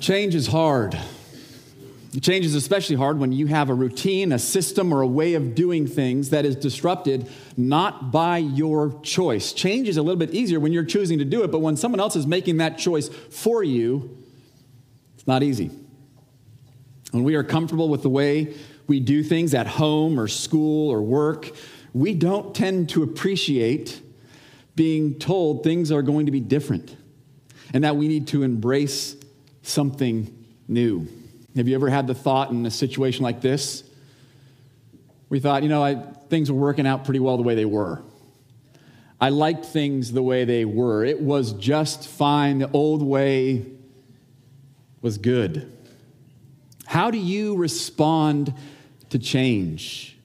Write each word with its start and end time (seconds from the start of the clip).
Change 0.00 0.34
is 0.34 0.46
hard. 0.48 0.98
Change 2.20 2.46
is 2.46 2.54
especially 2.54 2.96
hard 2.96 3.18
when 3.18 3.32
you 3.32 3.46
have 3.46 3.68
a 3.68 3.74
routine, 3.74 4.32
a 4.32 4.38
system, 4.38 4.92
or 4.92 5.02
a 5.02 5.06
way 5.06 5.34
of 5.34 5.54
doing 5.54 5.86
things 5.86 6.30
that 6.30 6.44
is 6.44 6.56
disrupted 6.56 7.28
not 7.56 8.10
by 8.10 8.38
your 8.38 8.98
choice. 9.02 9.52
Change 9.52 9.88
is 9.88 9.96
a 9.96 10.02
little 10.02 10.18
bit 10.18 10.32
easier 10.32 10.58
when 10.58 10.72
you're 10.72 10.84
choosing 10.84 11.18
to 11.18 11.24
do 11.24 11.44
it, 11.44 11.50
but 11.50 11.58
when 11.58 11.76
someone 11.76 12.00
else 12.00 12.16
is 12.16 12.26
making 12.26 12.56
that 12.56 12.78
choice 12.78 13.08
for 13.08 13.62
you, 13.62 14.16
it's 15.14 15.26
not 15.26 15.42
easy. 15.42 15.70
When 17.10 17.22
we 17.22 17.34
are 17.34 17.44
comfortable 17.44 17.88
with 17.88 18.02
the 18.02 18.10
way 18.10 18.54
we 18.86 18.98
do 19.00 19.22
things 19.22 19.52
at 19.52 19.66
home 19.66 20.18
or 20.18 20.26
school 20.26 20.90
or 20.90 21.02
work, 21.02 21.50
we 21.92 22.14
don't 22.14 22.54
tend 22.54 22.88
to 22.90 23.02
appreciate 23.02 24.00
being 24.74 25.18
told 25.18 25.64
things 25.64 25.92
are 25.92 26.02
going 26.02 26.26
to 26.26 26.32
be 26.32 26.40
different 26.40 26.96
and 27.74 27.84
that 27.84 27.96
we 27.96 28.08
need 28.08 28.28
to 28.28 28.42
embrace 28.42 29.16
something 29.66 30.44
new. 30.68 31.08
Have 31.56 31.68
you 31.68 31.74
ever 31.74 31.88
had 31.88 32.06
the 32.06 32.14
thought 32.14 32.50
in 32.50 32.64
a 32.66 32.70
situation 32.70 33.22
like 33.22 33.40
this? 33.40 33.82
We 35.28 35.40
thought, 35.40 35.62
you 35.62 35.68
know, 35.68 35.82
I, 35.82 35.96
things 36.28 36.50
were 36.50 36.58
working 36.58 36.86
out 36.86 37.04
pretty 37.04 37.20
well 37.20 37.36
the 37.36 37.42
way 37.42 37.54
they 37.54 37.64
were. 37.64 38.02
I 39.20 39.30
liked 39.30 39.64
things 39.64 40.12
the 40.12 40.22
way 40.22 40.44
they 40.44 40.64
were. 40.64 41.04
It 41.04 41.20
was 41.20 41.52
just 41.52 42.06
fine. 42.06 42.58
The 42.58 42.70
old 42.70 43.02
way 43.02 43.64
was 45.00 45.18
good. 45.18 45.72
How 46.84 47.10
do 47.10 47.18
you 47.18 47.56
respond 47.56 48.52
to 49.10 49.18
change? 49.18 50.16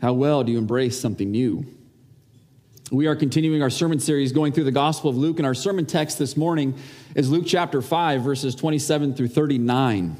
How 0.00 0.12
well 0.12 0.44
do 0.44 0.52
you 0.52 0.58
embrace 0.58 0.98
something 0.98 1.30
new? 1.30 1.66
We 2.90 3.06
are 3.06 3.16
continuing 3.16 3.60
our 3.60 3.68
sermon 3.68 4.00
series 4.00 4.32
going 4.32 4.54
through 4.54 4.64
the 4.64 4.72
Gospel 4.72 5.10
of 5.10 5.16
Luke, 5.18 5.36
and 5.38 5.44
our 5.44 5.52
sermon 5.52 5.84
text 5.84 6.18
this 6.18 6.38
morning 6.38 6.74
is 7.14 7.28
Luke 7.28 7.44
chapter 7.46 7.82
5, 7.82 8.22
verses 8.22 8.54
27 8.54 9.12
through 9.12 9.28
39. 9.28 10.16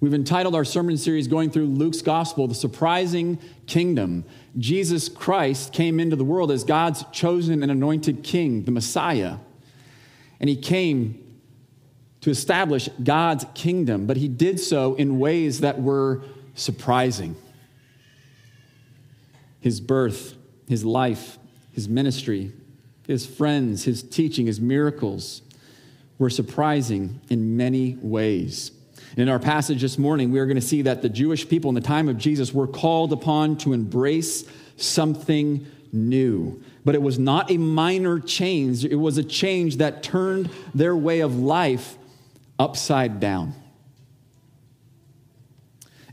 We've 0.00 0.12
entitled 0.12 0.54
our 0.54 0.66
sermon 0.66 0.98
series 0.98 1.26
going 1.26 1.50
through 1.50 1.68
Luke's 1.68 2.02
Gospel, 2.02 2.48
The 2.48 2.54
Surprising 2.54 3.38
Kingdom. 3.66 4.26
Jesus 4.58 5.08
Christ 5.08 5.72
came 5.72 5.98
into 5.98 6.16
the 6.16 6.24
world 6.24 6.50
as 6.50 6.64
God's 6.64 7.02
chosen 7.12 7.62
and 7.62 7.72
anointed 7.72 8.22
king, 8.22 8.64
the 8.64 8.72
Messiah. 8.72 9.36
And 10.38 10.50
he 10.50 10.56
came 10.56 11.40
to 12.20 12.28
establish 12.28 12.90
God's 13.02 13.46
kingdom, 13.54 14.06
but 14.06 14.18
he 14.18 14.28
did 14.28 14.60
so 14.60 14.96
in 14.96 15.18
ways 15.18 15.60
that 15.60 15.80
were 15.80 16.22
surprising. 16.54 17.36
His 19.60 19.80
birth, 19.80 20.36
his 20.72 20.86
life, 20.86 21.38
his 21.70 21.86
ministry, 21.86 22.50
his 23.06 23.26
friends, 23.26 23.84
his 23.84 24.02
teaching, 24.02 24.46
his 24.46 24.58
miracles 24.58 25.42
were 26.16 26.30
surprising 26.30 27.20
in 27.28 27.58
many 27.58 27.98
ways. 28.00 28.72
In 29.18 29.28
our 29.28 29.38
passage 29.38 29.82
this 29.82 29.98
morning, 29.98 30.30
we 30.32 30.38
are 30.38 30.46
going 30.46 30.56
to 30.56 30.66
see 30.66 30.80
that 30.80 31.02
the 31.02 31.10
Jewish 31.10 31.46
people 31.46 31.68
in 31.68 31.74
the 31.74 31.82
time 31.82 32.08
of 32.08 32.16
Jesus 32.16 32.54
were 32.54 32.66
called 32.66 33.12
upon 33.12 33.58
to 33.58 33.74
embrace 33.74 34.48
something 34.78 35.66
new. 35.92 36.62
But 36.86 36.94
it 36.94 37.02
was 37.02 37.18
not 37.18 37.50
a 37.50 37.58
minor 37.58 38.18
change, 38.18 38.82
it 38.86 38.96
was 38.96 39.18
a 39.18 39.24
change 39.24 39.76
that 39.76 40.02
turned 40.02 40.48
their 40.74 40.96
way 40.96 41.20
of 41.20 41.38
life 41.38 41.98
upside 42.58 43.20
down. 43.20 43.52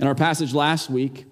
In 0.02 0.08
our 0.08 0.16
passage 0.16 0.54
last 0.54 0.90
week, 0.90 1.29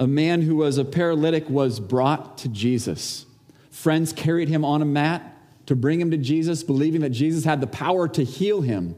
a 0.00 0.06
man 0.06 0.40
who 0.40 0.56
was 0.56 0.78
a 0.78 0.84
paralytic 0.84 1.48
was 1.50 1.78
brought 1.78 2.38
to 2.38 2.48
Jesus. 2.48 3.26
Friends 3.70 4.14
carried 4.14 4.48
him 4.48 4.64
on 4.64 4.80
a 4.80 4.86
mat 4.86 5.36
to 5.66 5.76
bring 5.76 6.00
him 6.00 6.10
to 6.10 6.16
Jesus, 6.16 6.62
believing 6.62 7.02
that 7.02 7.10
Jesus 7.10 7.44
had 7.44 7.60
the 7.60 7.66
power 7.66 8.08
to 8.08 8.24
heal 8.24 8.62
him. 8.62 8.96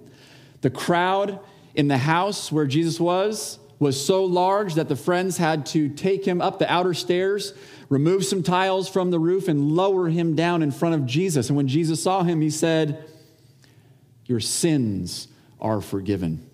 The 0.60 0.70
crowd 0.70 1.40
in 1.74 1.88
the 1.88 1.98
house 1.98 2.52
where 2.52 2.68
Jesus 2.68 3.00
was 3.00 3.58
was 3.80 4.02
so 4.02 4.24
large 4.24 4.74
that 4.74 4.88
the 4.88 4.94
friends 4.94 5.38
had 5.38 5.66
to 5.66 5.88
take 5.88 6.24
him 6.24 6.40
up 6.40 6.60
the 6.60 6.72
outer 6.72 6.94
stairs, 6.94 7.52
remove 7.88 8.24
some 8.24 8.44
tiles 8.44 8.88
from 8.88 9.10
the 9.10 9.18
roof, 9.18 9.48
and 9.48 9.72
lower 9.72 10.08
him 10.08 10.36
down 10.36 10.62
in 10.62 10.70
front 10.70 10.94
of 10.94 11.04
Jesus. 11.04 11.48
And 11.48 11.56
when 11.56 11.66
Jesus 11.66 12.00
saw 12.00 12.22
him, 12.22 12.40
he 12.40 12.48
said, 12.48 13.04
Your 14.26 14.38
sins 14.38 15.26
are 15.60 15.80
forgiven. 15.80 16.48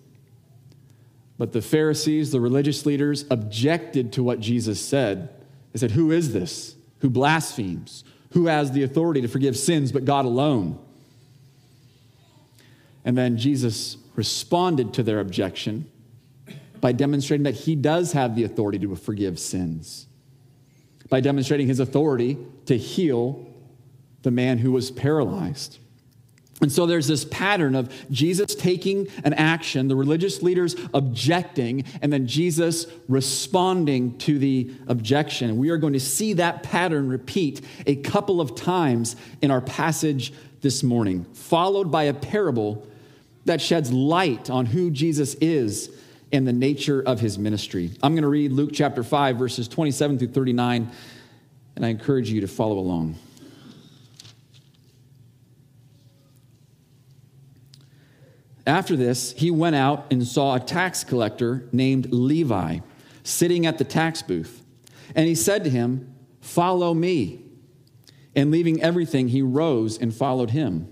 But 1.39 1.53
the 1.53 1.61
Pharisees, 1.61 2.31
the 2.31 2.41
religious 2.41 2.85
leaders, 2.85 3.25
objected 3.31 4.11
to 4.13 4.23
what 4.23 4.41
Jesus 4.41 4.79
said. 4.79 5.29
They 5.71 5.79
said, 5.79 5.91
Who 5.91 6.11
is 6.11 6.33
this 6.33 6.75
who 6.99 7.09
blasphemes? 7.09 8.03
Who 8.33 8.45
has 8.45 8.73
the 8.73 8.83
authority 8.83 9.21
to 9.21 9.27
forgive 9.27 9.57
sins 9.57 9.91
but 9.91 10.05
God 10.05 10.25
alone? 10.25 10.77
And 13.03 13.17
then 13.17 13.37
Jesus 13.37 13.97
responded 14.15 14.93
to 14.95 15.01
their 15.01 15.21
objection 15.21 15.89
by 16.81 16.91
demonstrating 16.91 17.45
that 17.45 17.55
he 17.55 17.73
does 17.73 18.11
have 18.11 18.35
the 18.35 18.43
authority 18.43 18.77
to 18.79 18.95
forgive 18.95 19.39
sins, 19.39 20.07
by 21.09 21.21
demonstrating 21.21 21.67
his 21.67 21.79
authority 21.79 22.37
to 22.65 22.77
heal 22.77 23.47
the 24.23 24.31
man 24.31 24.57
who 24.57 24.73
was 24.73 24.91
paralyzed. 24.91 25.79
And 26.61 26.71
so 26.71 26.85
there's 26.85 27.07
this 27.07 27.23
pattern 27.25 27.73
of 27.73 27.93
Jesus 28.11 28.53
taking 28.53 29.07
an 29.23 29.33
action, 29.33 29.87
the 29.87 29.95
religious 29.95 30.41
leaders 30.41 30.75
objecting, 30.93 31.85
and 32.01 32.11
then 32.11 32.27
Jesus 32.27 32.85
responding 33.07 34.17
to 34.19 34.37
the 34.37 34.71
objection. 34.87 35.57
We 35.57 35.69
are 35.69 35.77
going 35.77 35.93
to 35.93 35.99
see 35.99 36.33
that 36.33 36.63
pattern 36.63 37.07
repeat 37.07 37.61
a 37.87 37.95
couple 37.95 38.41
of 38.41 38.55
times 38.55 39.15
in 39.41 39.51
our 39.51 39.61
passage 39.61 40.33
this 40.61 40.83
morning, 40.83 41.23
followed 41.33 41.91
by 41.91 42.03
a 42.03 42.13
parable 42.13 42.85
that 43.45 43.61
sheds 43.61 43.91
light 43.91 44.49
on 44.49 44.65
who 44.65 44.91
Jesus 44.91 45.35
is 45.35 45.89
and 46.31 46.45
the 46.45 46.53
nature 46.53 47.01
of 47.01 47.21
his 47.21 47.39
ministry. 47.39 47.91
I'm 48.03 48.13
going 48.13 48.23
to 48.23 48.29
read 48.29 48.51
Luke 48.51 48.71
chapter 48.73 49.03
5, 49.03 49.37
verses 49.37 49.67
27 49.67 50.19
through 50.19 50.27
39, 50.27 50.91
and 51.75 51.85
I 51.85 51.89
encourage 51.89 52.29
you 52.29 52.41
to 52.41 52.47
follow 52.47 52.77
along. 52.77 53.15
After 58.67 58.95
this, 58.95 59.33
he 59.33 59.51
went 59.51 59.75
out 59.75 60.05
and 60.11 60.25
saw 60.25 60.55
a 60.55 60.59
tax 60.59 61.03
collector 61.03 61.67
named 61.71 62.11
Levi 62.11 62.79
sitting 63.23 63.65
at 63.65 63.77
the 63.77 63.83
tax 63.83 64.21
booth. 64.21 64.63
And 65.15 65.27
he 65.27 65.35
said 65.35 65.63
to 65.63 65.69
him, 65.69 66.13
Follow 66.41 66.93
me. 66.93 67.41
And 68.35 68.51
leaving 68.51 68.81
everything, 68.81 69.29
he 69.29 69.41
rose 69.41 69.97
and 69.97 70.13
followed 70.13 70.51
him. 70.51 70.91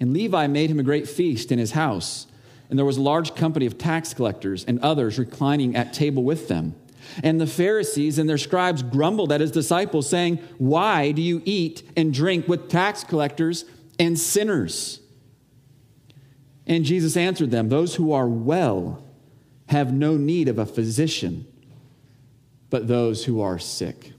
And 0.00 0.12
Levi 0.12 0.46
made 0.46 0.70
him 0.70 0.80
a 0.80 0.82
great 0.82 1.08
feast 1.08 1.52
in 1.52 1.58
his 1.58 1.72
house. 1.72 2.26
And 2.68 2.78
there 2.78 2.86
was 2.86 2.96
a 2.96 3.02
large 3.02 3.34
company 3.34 3.66
of 3.66 3.78
tax 3.78 4.14
collectors 4.14 4.64
and 4.64 4.80
others 4.80 5.18
reclining 5.18 5.76
at 5.76 5.92
table 5.92 6.24
with 6.24 6.48
them. 6.48 6.74
And 7.22 7.40
the 7.40 7.46
Pharisees 7.46 8.18
and 8.18 8.28
their 8.28 8.38
scribes 8.38 8.82
grumbled 8.82 9.30
at 9.30 9.40
his 9.40 9.50
disciples, 9.50 10.08
saying, 10.08 10.38
Why 10.58 11.12
do 11.12 11.20
you 11.20 11.42
eat 11.44 11.82
and 11.96 12.14
drink 12.14 12.48
with 12.48 12.68
tax 12.68 13.04
collectors 13.04 13.64
and 13.98 14.18
sinners? 14.18 15.01
And 16.66 16.84
Jesus 16.84 17.16
answered 17.16 17.50
them 17.50 17.68
Those 17.68 17.94
who 17.94 18.12
are 18.12 18.28
well 18.28 19.04
have 19.66 19.92
no 19.92 20.16
need 20.16 20.48
of 20.48 20.58
a 20.58 20.66
physician, 20.66 21.46
but 22.70 22.88
those 22.88 23.24
who 23.24 23.40
are 23.40 23.58
sick. 23.58 24.12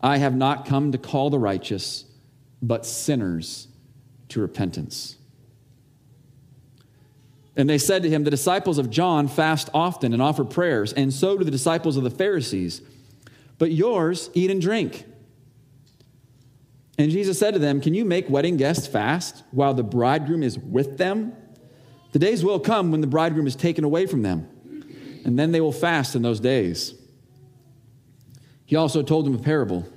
I 0.00 0.18
have 0.18 0.34
not 0.34 0.66
come 0.66 0.92
to 0.92 0.98
call 0.98 1.30
the 1.30 1.38
righteous, 1.38 2.04
but 2.62 2.86
sinners 2.86 3.68
to 4.28 4.40
repentance. 4.40 5.16
And 7.56 7.68
they 7.68 7.78
said 7.78 8.02
to 8.04 8.10
him, 8.10 8.24
The 8.24 8.30
disciples 8.30 8.78
of 8.78 8.90
John 8.90 9.28
fast 9.28 9.68
often 9.74 10.12
and 10.12 10.22
offer 10.22 10.44
prayers, 10.44 10.92
and 10.92 11.12
so 11.12 11.36
do 11.36 11.44
the 11.44 11.50
disciples 11.50 11.96
of 11.96 12.04
the 12.04 12.10
Pharisees. 12.10 12.80
But 13.58 13.72
yours 13.72 14.30
eat 14.32 14.50
and 14.50 14.60
drink. 14.62 15.04
And 17.00 17.10
Jesus 17.10 17.38
said 17.38 17.54
to 17.54 17.58
them, 17.58 17.80
Can 17.80 17.94
you 17.94 18.04
make 18.04 18.28
wedding 18.28 18.58
guests 18.58 18.86
fast 18.86 19.42
while 19.52 19.72
the 19.72 19.82
bridegroom 19.82 20.42
is 20.42 20.58
with 20.58 20.98
them? 20.98 21.32
The 22.12 22.18
days 22.18 22.44
will 22.44 22.60
come 22.60 22.90
when 22.90 23.00
the 23.00 23.06
bridegroom 23.06 23.46
is 23.46 23.56
taken 23.56 23.84
away 23.84 24.04
from 24.04 24.20
them, 24.20 24.46
and 25.24 25.38
then 25.38 25.50
they 25.50 25.62
will 25.62 25.72
fast 25.72 26.14
in 26.14 26.20
those 26.20 26.40
days. 26.40 26.94
He 28.66 28.76
also 28.76 29.02
told 29.02 29.24
them 29.24 29.34
a 29.34 29.38
parable 29.38 29.88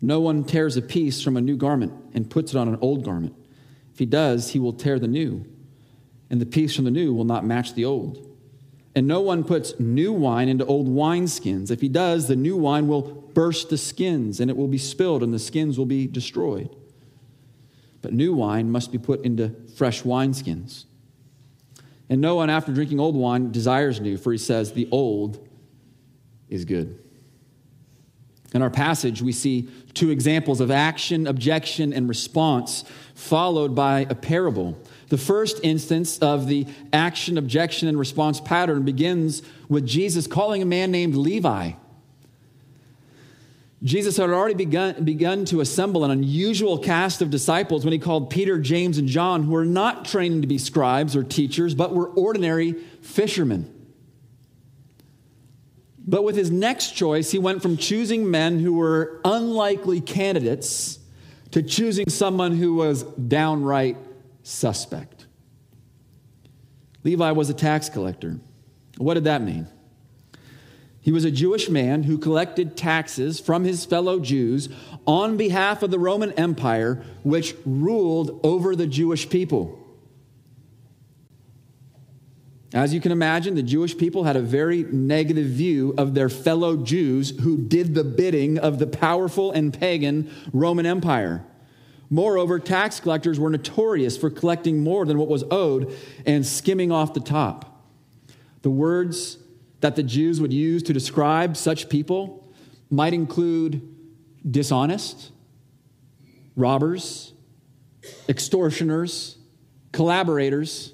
No 0.00 0.20
one 0.20 0.44
tears 0.44 0.76
a 0.76 0.82
piece 0.82 1.20
from 1.20 1.36
a 1.36 1.40
new 1.40 1.56
garment 1.56 1.92
and 2.14 2.30
puts 2.30 2.54
it 2.54 2.58
on 2.58 2.68
an 2.68 2.78
old 2.80 3.04
garment. 3.04 3.34
If 3.92 3.98
he 3.98 4.06
does, 4.06 4.52
he 4.52 4.60
will 4.60 4.72
tear 4.72 5.00
the 5.00 5.08
new, 5.08 5.44
and 6.30 6.40
the 6.40 6.46
piece 6.46 6.76
from 6.76 6.84
the 6.84 6.92
new 6.92 7.12
will 7.12 7.24
not 7.24 7.44
match 7.44 7.74
the 7.74 7.86
old. 7.86 8.33
And 8.94 9.08
no 9.08 9.20
one 9.20 9.42
puts 9.42 9.78
new 9.80 10.12
wine 10.12 10.48
into 10.48 10.64
old 10.66 10.86
wineskins. 10.86 11.70
If 11.70 11.80
he 11.80 11.88
does, 11.88 12.28
the 12.28 12.36
new 12.36 12.56
wine 12.56 12.86
will 12.86 13.02
burst 13.02 13.68
the 13.70 13.78
skins, 13.78 14.38
and 14.38 14.48
it 14.50 14.56
will 14.56 14.68
be 14.68 14.78
spilled, 14.78 15.22
and 15.22 15.34
the 15.34 15.38
skins 15.38 15.76
will 15.76 15.86
be 15.86 16.06
destroyed. 16.06 16.74
But 18.02 18.12
new 18.12 18.34
wine 18.34 18.70
must 18.70 18.92
be 18.92 18.98
put 18.98 19.24
into 19.24 19.54
fresh 19.74 20.02
wineskins. 20.02 20.84
And 22.08 22.20
no 22.20 22.36
one, 22.36 22.50
after 22.50 22.72
drinking 22.72 23.00
old 23.00 23.16
wine, 23.16 23.50
desires 23.50 24.00
new, 24.00 24.16
for 24.16 24.30
he 24.30 24.38
says, 24.38 24.72
The 24.72 24.88
old 24.92 25.48
is 26.48 26.64
good. 26.64 26.98
In 28.52 28.62
our 28.62 28.70
passage, 28.70 29.20
we 29.20 29.32
see 29.32 29.68
two 29.94 30.10
examples 30.10 30.60
of 30.60 30.70
action, 30.70 31.26
objection, 31.26 31.92
and 31.92 32.08
response, 32.08 32.84
followed 33.14 33.74
by 33.74 34.06
a 34.08 34.14
parable. 34.14 34.78
The 35.08 35.18
first 35.18 35.60
instance 35.62 36.18
of 36.18 36.46
the 36.46 36.66
action, 36.92 37.38
objection, 37.38 37.88
and 37.88 37.98
response 37.98 38.40
pattern 38.40 38.84
begins 38.84 39.42
with 39.68 39.86
Jesus 39.86 40.26
calling 40.26 40.62
a 40.62 40.66
man 40.66 40.90
named 40.90 41.14
Levi. 41.14 41.72
Jesus 43.82 44.16
had 44.16 44.30
already 44.30 44.54
begun, 44.54 45.04
begun 45.04 45.44
to 45.46 45.60
assemble 45.60 46.04
an 46.04 46.10
unusual 46.10 46.78
cast 46.78 47.20
of 47.20 47.28
disciples 47.28 47.84
when 47.84 47.92
he 47.92 47.98
called 47.98 48.30
Peter, 48.30 48.58
James, 48.58 48.96
and 48.96 49.06
John, 49.06 49.42
who 49.42 49.52
were 49.52 49.66
not 49.66 50.06
training 50.06 50.40
to 50.40 50.46
be 50.46 50.56
scribes 50.56 51.14
or 51.14 51.22
teachers, 51.22 51.74
but 51.74 51.94
were 51.94 52.08
ordinary 52.08 52.72
fishermen. 53.02 53.70
But 56.06 56.24
with 56.24 56.36
his 56.36 56.50
next 56.50 56.92
choice, 56.92 57.30
he 57.30 57.38
went 57.38 57.60
from 57.60 57.76
choosing 57.76 58.30
men 58.30 58.58
who 58.58 58.72
were 58.72 59.20
unlikely 59.22 60.00
candidates 60.00 60.98
to 61.50 61.62
choosing 61.62 62.08
someone 62.08 62.56
who 62.56 62.74
was 62.74 63.02
downright 63.02 63.96
suspect. 64.44 65.26
Levi 67.02 67.32
was 67.32 67.50
a 67.50 67.54
tax 67.54 67.88
collector. 67.88 68.38
What 68.98 69.14
did 69.14 69.24
that 69.24 69.42
mean? 69.42 69.66
He 71.00 71.12
was 71.12 71.24
a 71.24 71.30
Jewish 71.30 71.68
man 71.68 72.04
who 72.04 72.16
collected 72.16 72.76
taxes 72.76 73.40
from 73.40 73.64
his 73.64 73.84
fellow 73.84 74.20
Jews 74.20 74.68
on 75.06 75.36
behalf 75.36 75.82
of 75.82 75.90
the 75.90 75.98
Roman 75.98 76.32
Empire, 76.32 77.02
which 77.24 77.54
ruled 77.66 78.40
over 78.42 78.76
the 78.76 78.86
Jewish 78.86 79.28
people. 79.28 79.80
As 82.72 82.94
you 82.94 83.00
can 83.00 83.12
imagine, 83.12 83.54
the 83.54 83.62
Jewish 83.62 83.96
people 83.96 84.24
had 84.24 84.36
a 84.36 84.40
very 84.40 84.82
negative 84.84 85.46
view 85.46 85.94
of 85.96 86.14
their 86.14 86.28
fellow 86.28 86.76
Jews 86.76 87.38
who 87.40 87.56
did 87.56 87.94
the 87.94 88.02
bidding 88.02 88.58
of 88.58 88.78
the 88.78 88.86
powerful 88.86 89.52
and 89.52 89.72
pagan 89.72 90.30
Roman 90.52 90.86
Empire. 90.86 91.44
Moreover, 92.10 92.58
tax 92.58 93.00
collectors 93.00 93.40
were 93.40 93.50
notorious 93.50 94.16
for 94.16 94.30
collecting 94.30 94.82
more 94.82 95.04
than 95.04 95.18
what 95.18 95.28
was 95.28 95.44
owed 95.50 95.96
and 96.26 96.44
skimming 96.46 96.92
off 96.92 97.14
the 97.14 97.20
top. 97.20 97.84
The 98.62 98.70
words 98.70 99.38
that 99.80 99.96
the 99.96 100.02
Jews 100.02 100.40
would 100.40 100.52
use 100.52 100.82
to 100.84 100.92
describe 100.92 101.56
such 101.56 101.88
people 101.88 102.52
might 102.90 103.12
include 103.12 103.82
dishonest, 104.48 105.32
robbers, 106.56 107.32
extortioners, 108.28 109.36
collaborators, 109.92 110.92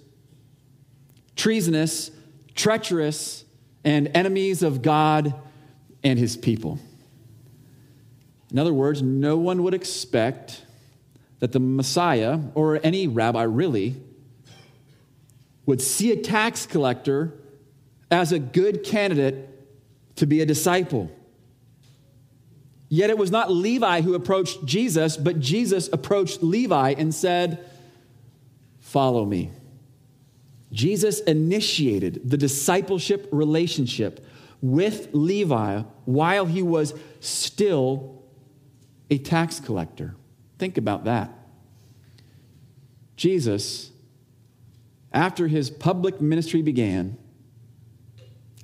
treasonous, 1.37 2.11
treacherous, 2.55 3.45
and 3.85 4.11
enemies 4.15 4.62
of 4.62 4.83
God 4.83 5.35
and 6.03 6.19
his 6.19 6.37
people. 6.37 6.79
In 8.51 8.59
other 8.59 8.75
words, 8.75 9.03
no 9.03 9.37
one 9.37 9.62
would 9.62 9.75
expect 9.75 10.65
that 11.40 11.52
the 11.52 11.60
Messiah, 11.60 12.38
or 12.54 12.78
any 12.82 13.06
rabbi 13.06 13.42
really, 13.42 13.96
would 15.66 15.81
see 15.81 16.12
a 16.12 16.16
tax 16.16 16.66
collector 16.66 17.34
as 18.10 18.32
a 18.32 18.38
good 18.38 18.84
candidate 18.84 19.48
to 20.16 20.26
be 20.26 20.40
a 20.40 20.46
disciple. 20.46 21.10
Yet 22.88 23.08
it 23.08 23.16
was 23.16 23.31
not 23.31 23.50
Levi 23.50 24.00
who 24.02 24.14
approached 24.14 24.64
Jesus, 24.64 25.16
but 25.16 25.40
Jesus 25.40 25.88
approached 25.92 26.42
Levi 26.42 26.94
and 26.98 27.14
said, 27.14 27.64
Follow 28.81 29.25
me. 29.25 29.52
Jesus 30.72 31.20
initiated 31.20 32.28
the 32.28 32.37
discipleship 32.37 33.28
relationship 33.31 34.26
with 34.60 35.08
Levi 35.12 35.82
while 36.04 36.46
he 36.46 36.62
was 36.62 36.94
still 37.20 38.25
a 39.08 39.19
tax 39.19 39.60
collector. 39.60 40.16
Think 40.61 40.77
about 40.77 41.05
that. 41.05 41.33
Jesus, 43.17 43.91
after 45.11 45.49
his 45.49 45.71
public 45.71 46.21
ministry 46.21 46.61
began, 46.61 47.17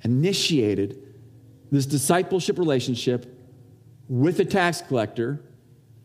initiated 0.03 1.01
this 1.71 1.87
discipleship 1.87 2.59
relationship 2.59 3.35
with 4.07 4.39
a 4.39 4.45
tax 4.45 4.79
collector, 4.79 5.41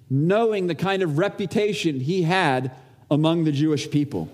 knowing 0.09 0.67
the 0.67 0.75
kind 0.75 1.03
of 1.03 1.19
reputation 1.19 2.01
he 2.01 2.23
had 2.23 2.75
among 3.11 3.45
the 3.45 3.53
Jewish 3.53 3.91
people. 3.91 4.31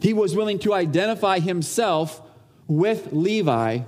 He 0.00 0.14
was 0.14 0.34
willing 0.34 0.58
to 0.60 0.72
identify 0.72 1.38
himself 1.38 2.22
with 2.66 3.12
Levi, 3.12 3.80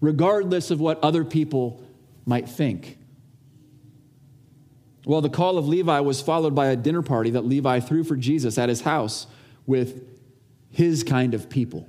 regardless 0.00 0.72
of 0.72 0.80
what 0.80 0.98
other 1.04 1.24
people 1.24 1.80
might 2.26 2.48
think. 2.48 2.98
Well, 5.08 5.22
the 5.22 5.30
call 5.30 5.56
of 5.56 5.66
Levi 5.66 6.00
was 6.00 6.20
followed 6.20 6.54
by 6.54 6.66
a 6.66 6.76
dinner 6.76 7.00
party 7.00 7.30
that 7.30 7.46
Levi 7.46 7.80
threw 7.80 8.04
for 8.04 8.14
Jesus 8.14 8.58
at 8.58 8.68
his 8.68 8.82
house 8.82 9.26
with 9.66 10.06
his 10.70 11.02
kind 11.02 11.32
of 11.32 11.48
people. 11.48 11.88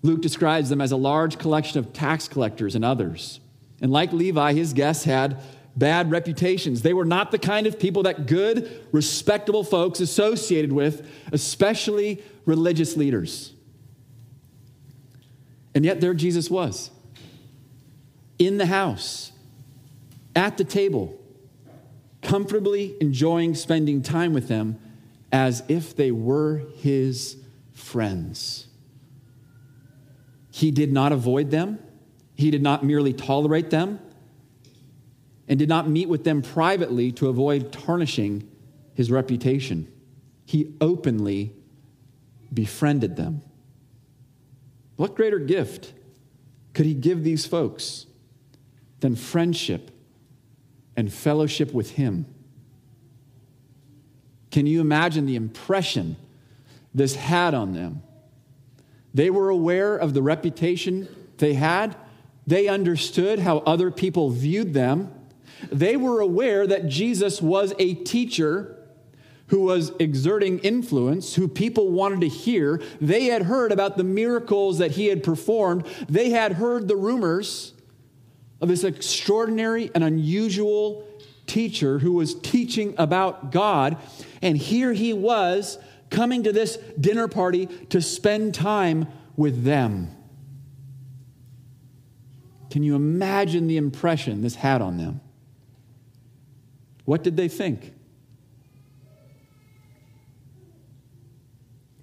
Luke 0.00 0.22
describes 0.22 0.70
them 0.70 0.80
as 0.80 0.92
a 0.92 0.96
large 0.96 1.38
collection 1.38 1.78
of 1.78 1.92
tax 1.92 2.26
collectors 2.26 2.74
and 2.74 2.82
others. 2.82 3.38
And 3.82 3.92
like 3.92 4.14
Levi, 4.14 4.54
his 4.54 4.72
guests 4.72 5.04
had 5.04 5.42
bad 5.76 6.10
reputations. 6.10 6.80
They 6.80 6.94
were 6.94 7.04
not 7.04 7.30
the 7.30 7.38
kind 7.38 7.66
of 7.66 7.78
people 7.78 8.04
that 8.04 8.26
good, 8.26 8.86
respectable 8.90 9.62
folks 9.62 10.00
associated 10.00 10.72
with, 10.72 11.06
especially 11.32 12.22
religious 12.46 12.96
leaders. 12.96 13.52
And 15.74 15.84
yet, 15.84 16.00
there 16.00 16.14
Jesus 16.14 16.48
was 16.48 16.90
in 18.38 18.56
the 18.56 18.66
house, 18.66 19.32
at 20.34 20.56
the 20.56 20.64
table, 20.64 21.18
comfortably 22.22 22.96
enjoying 23.00 23.54
spending 23.54 24.00
time 24.00 24.32
with 24.32 24.48
them 24.48 24.78
as 25.30 25.62
if 25.68 25.94
they 25.94 26.10
were 26.10 26.62
his 26.76 27.36
friends. 27.72 28.68
He 30.50 30.70
did 30.70 30.92
not 30.92 31.12
avoid 31.12 31.50
them, 31.50 31.78
he 32.34 32.50
did 32.50 32.62
not 32.62 32.84
merely 32.84 33.12
tolerate 33.12 33.70
them, 33.70 34.00
and 35.48 35.58
did 35.58 35.68
not 35.68 35.88
meet 35.88 36.08
with 36.08 36.24
them 36.24 36.42
privately 36.42 37.12
to 37.12 37.28
avoid 37.28 37.72
tarnishing 37.72 38.48
his 38.94 39.10
reputation. 39.10 39.90
He 40.44 40.74
openly 40.80 41.54
befriended 42.52 43.16
them. 43.16 43.42
What 44.96 45.14
greater 45.14 45.38
gift 45.38 45.92
could 46.74 46.86
he 46.86 46.94
give 46.94 47.24
these 47.24 47.46
folks 47.46 48.06
than 49.00 49.16
friendship 49.16 49.90
and 50.96 51.12
fellowship 51.12 51.72
with 51.72 51.92
him? 51.92 52.26
Can 54.50 54.66
you 54.66 54.80
imagine 54.80 55.26
the 55.26 55.36
impression 55.36 56.16
this 56.94 57.14
had 57.14 57.54
on 57.54 57.72
them? 57.72 58.02
They 59.14 59.30
were 59.30 59.48
aware 59.48 59.96
of 59.96 60.14
the 60.14 60.22
reputation 60.22 61.08
they 61.38 61.54
had. 61.54 61.96
They 62.46 62.68
understood 62.68 63.38
how 63.38 63.58
other 63.58 63.90
people 63.90 64.30
viewed 64.30 64.74
them. 64.74 65.12
They 65.70 65.96
were 65.96 66.20
aware 66.20 66.66
that 66.66 66.88
Jesus 66.88 67.40
was 67.40 67.72
a 67.78 67.94
teacher 67.94 68.76
who 69.48 69.60
was 69.60 69.92
exerting 69.98 70.58
influence, 70.60 71.34
who 71.34 71.46
people 71.46 71.90
wanted 71.90 72.22
to 72.22 72.28
hear. 72.28 72.80
They 73.00 73.26
had 73.26 73.42
heard 73.42 73.70
about 73.70 73.96
the 73.96 74.04
miracles 74.04 74.78
that 74.78 74.92
he 74.92 75.08
had 75.08 75.22
performed. 75.22 75.86
They 76.08 76.30
had 76.30 76.52
heard 76.52 76.88
the 76.88 76.96
rumors 76.96 77.71
of 78.62 78.68
this 78.68 78.84
extraordinary 78.84 79.90
and 79.92 80.04
unusual 80.04 81.06
teacher 81.46 81.98
who 81.98 82.12
was 82.12 82.34
teaching 82.36 82.94
about 82.96 83.50
God. 83.50 83.96
And 84.40 84.56
here 84.56 84.92
he 84.92 85.12
was 85.12 85.78
coming 86.10 86.44
to 86.44 86.52
this 86.52 86.76
dinner 86.98 87.26
party 87.26 87.66
to 87.90 88.00
spend 88.00 88.54
time 88.54 89.08
with 89.36 89.64
them. 89.64 90.16
Can 92.70 92.84
you 92.84 92.94
imagine 92.94 93.66
the 93.66 93.76
impression 93.76 94.42
this 94.42 94.54
had 94.54 94.80
on 94.80 94.96
them? 94.96 95.20
What 97.04 97.24
did 97.24 97.36
they 97.36 97.48
think? 97.48 97.92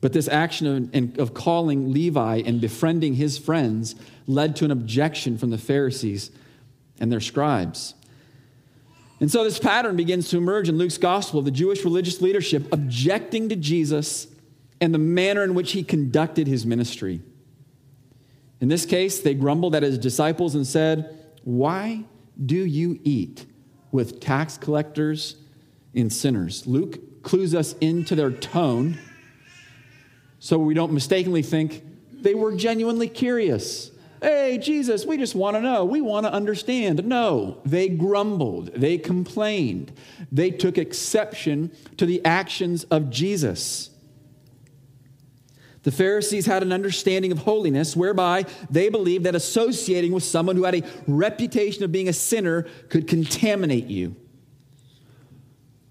But 0.01 0.13
this 0.13 0.27
action 0.27 0.91
of, 0.93 1.19
of, 1.19 1.33
calling 1.33 1.91
Levi 1.91 2.43
and 2.45 2.61
befriending 2.61 3.15
his 3.15 3.37
friends 3.37 3.95
led 4.27 4.55
to 4.57 4.65
an 4.65 4.71
objection 4.71 5.37
from 5.37 5.49
the 5.49 5.57
Pharisees 5.57 6.31
and 6.99 7.11
their 7.11 7.19
scribes. 7.19 7.93
And 9.19 9.29
so 9.29 9.43
this 9.43 9.59
pattern 9.59 9.95
begins 9.95 10.29
to 10.29 10.37
emerge 10.37 10.69
in 10.69 10.77
Luke's 10.77 10.97
gospel 10.97 11.39
of 11.39 11.45
the 11.45 11.51
Jewish 11.51 11.83
religious 11.83 12.21
leadership 12.21 12.71
objecting 12.71 13.49
to 13.49 13.55
Jesus 13.55 14.27
and 14.79 14.93
the 14.93 14.99
manner 14.99 15.43
in 15.43 15.53
which 15.53 15.73
he 15.73 15.83
conducted 15.83 16.47
his 16.47 16.65
ministry. 16.65 17.21
In 18.61 18.69
this 18.69 18.85
case, 18.85 19.19
they 19.19 19.33
grumbled 19.33 19.75
at 19.75 19.83
his 19.83 19.97
disciples 19.97 20.55
and 20.55 20.65
said, 20.65 21.17
Why 21.43 22.05
do 22.43 22.55
you 22.55 22.99
eat 23.03 23.45
with 23.91 24.19
tax 24.19 24.57
collectors 24.57 25.35
and 25.93 26.11
sinners? 26.11 26.65
Luke 26.65 27.23
clues 27.23 27.53
us 27.53 27.73
into 27.81 28.15
their 28.15 28.31
tone 28.31 28.97
so 30.39 30.57
we 30.57 30.73
don't 30.73 30.93
mistakenly 30.93 31.41
think 31.41 31.83
they 32.13 32.33
were 32.33 32.55
genuinely 32.55 33.09
curious 33.09 33.88
Hey, 34.21 34.57
Jesus, 34.57 35.05
we 35.05 35.17
just 35.17 35.33
want 35.33 35.55
to 35.55 35.61
know. 35.61 35.85
We 35.85 36.01
want 36.01 36.25
to 36.25 36.33
understand. 36.33 37.05
No, 37.05 37.61
they 37.63 37.87
grumbled. 37.87 38.73
They 38.73 38.97
complained. 38.97 39.93
They 40.31 40.51
took 40.51 40.77
exception 40.77 41.71
to 41.97 42.05
the 42.05 42.23
actions 42.25 42.83
of 42.85 43.09
Jesus. 43.09 43.91
The 45.83 45.91
Pharisees 45.91 46.45
had 46.45 46.61
an 46.61 46.73
understanding 46.73 47.31
of 47.31 47.39
holiness 47.39 47.95
whereby 47.95 48.45
they 48.69 48.89
believed 48.89 49.23
that 49.23 49.35
associating 49.35 50.11
with 50.11 50.23
someone 50.23 50.57
who 50.57 50.65
had 50.65 50.75
a 50.75 50.83
reputation 51.07 51.83
of 51.83 51.91
being 51.91 52.09
a 52.09 52.13
sinner 52.13 52.63
could 52.89 53.07
contaminate 53.07 53.87
you. 53.87 54.17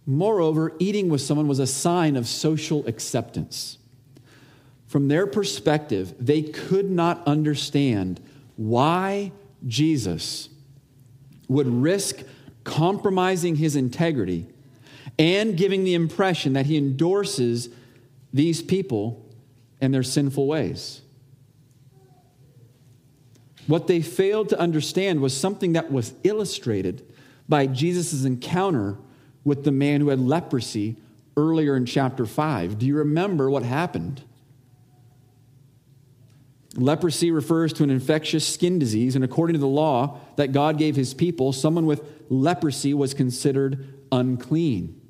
Moreover, 0.04 0.74
eating 0.78 1.08
with 1.08 1.22
someone 1.22 1.48
was 1.48 1.58
a 1.58 1.66
sign 1.66 2.16
of 2.16 2.26
social 2.26 2.86
acceptance. 2.86 3.77
From 4.88 5.08
their 5.08 5.26
perspective, 5.26 6.14
they 6.18 6.42
could 6.42 6.90
not 6.90 7.22
understand 7.26 8.20
why 8.56 9.32
Jesus 9.66 10.48
would 11.46 11.68
risk 11.68 12.22
compromising 12.64 13.56
his 13.56 13.76
integrity 13.76 14.46
and 15.18 15.56
giving 15.56 15.84
the 15.84 15.94
impression 15.94 16.54
that 16.54 16.66
he 16.66 16.76
endorses 16.76 17.68
these 18.32 18.62
people 18.62 19.24
and 19.80 19.92
their 19.92 20.02
sinful 20.02 20.46
ways. 20.46 21.02
What 23.66 23.88
they 23.88 24.00
failed 24.00 24.48
to 24.48 24.58
understand 24.58 25.20
was 25.20 25.36
something 25.36 25.74
that 25.74 25.92
was 25.92 26.14
illustrated 26.24 27.06
by 27.46 27.66
Jesus' 27.66 28.24
encounter 28.24 28.96
with 29.44 29.64
the 29.64 29.70
man 29.70 30.00
who 30.00 30.08
had 30.08 30.20
leprosy 30.20 30.96
earlier 31.36 31.76
in 31.76 31.84
chapter 31.84 32.24
5. 32.24 32.78
Do 32.78 32.86
you 32.86 32.96
remember 32.96 33.50
what 33.50 33.62
happened? 33.62 34.22
Leprosy 36.78 37.30
refers 37.30 37.72
to 37.74 37.82
an 37.82 37.90
infectious 37.90 38.46
skin 38.46 38.78
disease, 38.78 39.16
and 39.16 39.24
according 39.24 39.54
to 39.54 39.60
the 39.60 39.66
law 39.66 40.18
that 40.36 40.52
God 40.52 40.78
gave 40.78 40.96
his 40.96 41.12
people, 41.12 41.52
someone 41.52 41.86
with 41.86 42.02
leprosy 42.28 42.94
was 42.94 43.14
considered 43.14 43.86
unclean. 44.12 45.00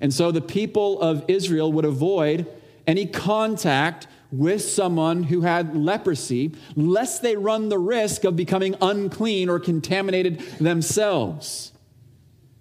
And 0.00 0.14
so 0.14 0.30
the 0.30 0.40
people 0.40 1.00
of 1.00 1.24
Israel 1.28 1.72
would 1.72 1.84
avoid 1.84 2.46
any 2.86 3.06
contact 3.06 4.06
with 4.30 4.62
someone 4.62 5.24
who 5.24 5.42
had 5.42 5.76
leprosy, 5.76 6.52
lest 6.74 7.20
they 7.20 7.36
run 7.36 7.68
the 7.68 7.78
risk 7.78 8.24
of 8.24 8.34
becoming 8.34 8.74
unclean 8.80 9.48
or 9.48 9.58
contaminated 9.60 10.38
themselves. 10.58 11.72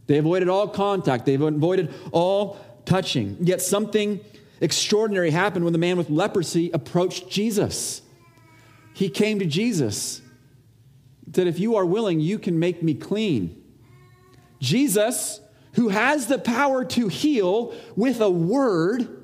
They 0.07 0.17
avoided 0.17 0.49
all 0.49 0.67
contact, 0.67 1.25
they 1.25 1.35
avoided 1.35 1.93
all 2.11 2.59
touching. 2.85 3.37
Yet 3.39 3.61
something 3.61 4.19
extraordinary 4.59 5.31
happened 5.31 5.63
when 5.63 5.73
the 5.73 5.79
man 5.79 5.97
with 5.97 6.09
leprosy 6.09 6.71
approached 6.71 7.29
Jesus. 7.29 8.01
He 8.93 9.09
came 9.09 9.39
to 9.39 9.45
Jesus, 9.45 10.21
said, 11.33 11.47
If 11.47 11.59
you 11.59 11.75
are 11.75 11.85
willing, 11.85 12.19
you 12.19 12.39
can 12.39 12.59
make 12.59 12.83
me 12.83 12.93
clean. 12.93 13.61
Jesus, 14.59 15.39
who 15.73 15.89
has 15.89 16.27
the 16.27 16.37
power 16.37 16.85
to 16.85 17.07
heal 17.07 17.73
with 17.95 18.21
a 18.21 18.29
word, 18.29 19.21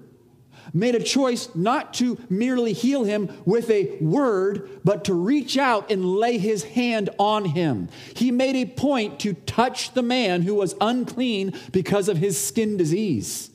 made 0.74 0.96
a 0.96 1.04
choice 1.04 1.50
not 1.56 1.94
to 1.96 2.18
merely 2.30 2.74
heal 2.74 3.04
him 3.04 3.30
with 3.46 3.70
a 3.70 3.98
word, 4.02 4.82
but 4.84 5.06
to 5.06 5.14
reach 5.14 5.58
out 5.58 5.92
and 5.92 6.06
lay 6.06 6.38
his 6.38 6.64
hand 6.64 7.10
on 7.18 7.46
him. 7.46 7.90
He 8.16 8.32
made 8.32 8.56
a 8.56 8.66
point 8.66 9.20
to 9.22 9.34
touch 9.34 9.94
the 9.94 10.02
man 10.02 10.42
who 10.42 10.56
was 10.56 10.76
unclean 10.82 11.54
because 11.72 12.10
of 12.10 12.18
his 12.18 12.44
skin 12.44 12.78
disease. 12.78 13.50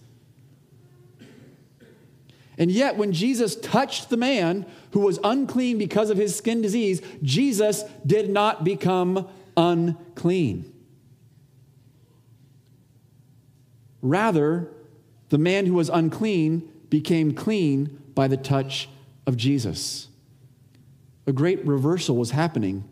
And 2.58 2.70
yet, 2.70 2.96
when 2.96 3.12
Jesus 3.12 3.56
touched 3.56 4.10
the 4.10 4.16
man 4.16 4.66
who 4.92 5.00
was 5.00 5.18
unclean 5.24 5.78
because 5.78 6.10
of 6.10 6.18
his 6.18 6.36
skin 6.36 6.60
disease, 6.60 7.00
Jesus 7.22 7.82
did 8.06 8.28
not 8.28 8.62
become 8.62 9.28
unclean. 9.56 10.70
Rather, 14.02 14.68
the 15.30 15.38
man 15.38 15.64
who 15.66 15.74
was 15.74 15.88
unclean 15.88 16.68
became 16.90 17.32
clean 17.32 18.02
by 18.14 18.28
the 18.28 18.36
touch 18.36 18.88
of 19.26 19.36
Jesus. 19.36 20.08
A 21.26 21.32
great 21.32 21.64
reversal 21.64 22.16
was 22.16 22.32
happening 22.32 22.84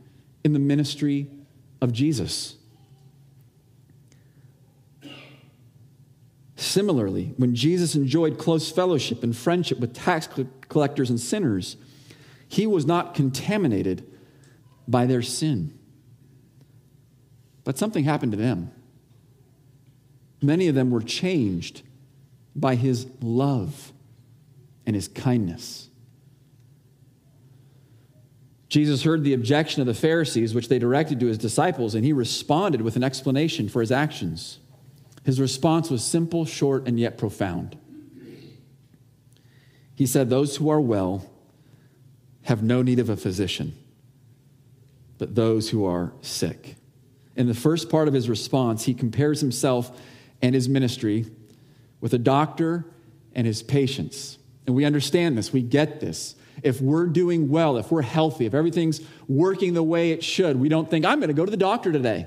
in 0.45 0.53
the 0.53 0.59
ministry 0.59 1.29
of 1.83 1.93
Jesus. 1.93 2.57
Similarly, 6.61 7.33
when 7.39 7.55
Jesus 7.55 7.95
enjoyed 7.95 8.37
close 8.37 8.71
fellowship 8.71 9.23
and 9.23 9.35
friendship 9.35 9.81
with 9.81 9.95
tax 9.95 10.29
collectors 10.69 11.09
and 11.09 11.19
sinners, 11.19 11.79
he 12.49 12.67
was 12.67 12.85
not 12.85 13.15
contaminated 13.15 14.07
by 14.87 15.07
their 15.07 15.23
sin. 15.23 15.73
But 17.65 17.79
something 17.79 18.05
happened 18.05 18.33
to 18.33 18.39
them. 18.39 18.71
Many 20.43 20.69
of 20.69 20.75
them 20.75 20.91
were 20.91 21.01
changed 21.01 21.81
by 22.55 22.75
his 22.75 23.07
love 23.23 23.91
and 24.85 24.95
his 24.95 25.09
kindness. 25.09 25.89
Jesus 28.69 29.03
heard 29.03 29.25
the 29.25 29.33
objection 29.33 29.81
of 29.81 29.87
the 29.87 29.95
Pharisees, 29.95 30.55
which 30.55 30.69
they 30.69 30.79
directed 30.79 31.21
to 31.21 31.27
his 31.27 31.39
disciples, 31.39 31.95
and 31.95 32.05
he 32.05 32.13
responded 32.13 32.83
with 32.83 32.97
an 32.97 33.03
explanation 33.03 33.67
for 33.71 33.81
his 33.81 33.91
actions. 33.91 34.60
His 35.31 35.41
response 35.41 35.91
was 35.91 36.03
simple, 36.03 36.45
short, 36.45 36.89
and 36.89 36.99
yet 36.99 37.17
profound. 37.17 37.79
He 39.95 40.05
said, 40.05 40.29
Those 40.29 40.57
who 40.57 40.69
are 40.71 40.81
well 40.81 41.25
have 42.43 42.65
no 42.65 42.83
need 42.83 42.99
of 42.99 43.09
a 43.09 43.17
physician, 43.17 43.77
but 45.19 45.37
those 45.37 45.71
who 45.71 45.85
are 45.85 46.13
sick. 46.21 46.75
In 47.37 47.47
the 47.47 47.55
first 47.55 47.89
part 47.89 48.09
of 48.09 48.15
his 48.15 48.29
response, 48.29 48.87
he 48.87 48.93
compares 48.93 49.41
himself 49.41 49.97
and 50.43 50.53
his 50.53 50.69
ministry 50.69 51.27
with 52.01 52.13
a 52.13 52.19
doctor 52.19 52.85
and 53.33 53.47
his 53.47 53.63
patients. 53.63 54.37
And 54.67 54.75
we 54.75 54.85
understand 54.85 55.39
this, 55.39 55.53
we 55.53 55.63
get 55.63 56.01
this. 56.01 56.35
If 56.65 56.81
we're 56.81 57.07
doing 57.07 57.51
well, 57.51 57.77
if 57.77 57.93
we're 57.93 58.03
healthy, 58.03 58.47
if 58.47 58.55
everything's 58.55 59.01
working 59.29 59.75
the 59.75 59.83
way 59.85 60.11
it 60.11 60.25
should, 60.25 60.57
we 60.57 60.69
don't 60.69 60.91
think, 60.91 61.05
I'm 61.05 61.21
going 61.21 61.29
to 61.29 61.35
go 61.35 61.45
to 61.45 61.53
the 61.53 61.57
doctor 61.57 61.93
today. 61.93 62.27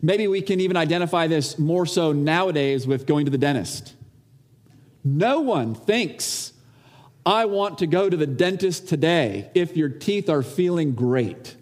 Maybe 0.00 0.28
we 0.28 0.42
can 0.42 0.60
even 0.60 0.76
identify 0.76 1.26
this 1.26 1.58
more 1.58 1.86
so 1.86 2.12
nowadays 2.12 2.86
with 2.86 3.06
going 3.06 3.24
to 3.24 3.30
the 3.30 3.38
dentist. 3.38 3.94
No 5.04 5.40
one 5.40 5.74
thinks, 5.74 6.52
I 7.26 7.46
want 7.46 7.78
to 7.78 7.86
go 7.86 8.08
to 8.08 8.16
the 8.16 8.26
dentist 8.26 8.88
today 8.88 9.50
if 9.54 9.76
your 9.76 9.88
teeth 9.88 10.28
are 10.28 10.42
feeling 10.42 10.92
great. 10.92 11.56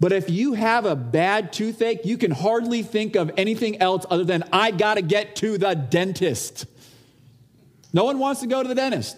But 0.00 0.12
if 0.12 0.30
you 0.30 0.52
have 0.52 0.84
a 0.84 0.94
bad 0.94 1.52
toothache, 1.52 2.04
you 2.04 2.16
can 2.18 2.30
hardly 2.30 2.82
think 2.82 3.16
of 3.16 3.32
anything 3.36 3.80
else 3.80 4.06
other 4.08 4.24
than, 4.24 4.44
I 4.52 4.70
got 4.70 4.94
to 4.94 5.02
get 5.02 5.34
to 5.36 5.58
the 5.58 5.74
dentist. 5.74 6.66
No 7.92 8.04
one 8.04 8.18
wants 8.18 8.40
to 8.42 8.46
go 8.46 8.62
to 8.62 8.68
the 8.68 8.74
dentist. 8.74 9.16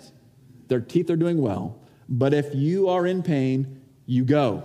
Their 0.69 0.81
teeth 0.81 1.11
are 1.11 1.17
doing 1.17 1.41
well. 1.41 1.81
But 2.09 2.33
if 2.33 2.55
you 2.55 2.89
are 2.89 3.07
in 3.07 3.23
pain, 3.23 3.83
you 4.07 4.25
go. 4.25 4.65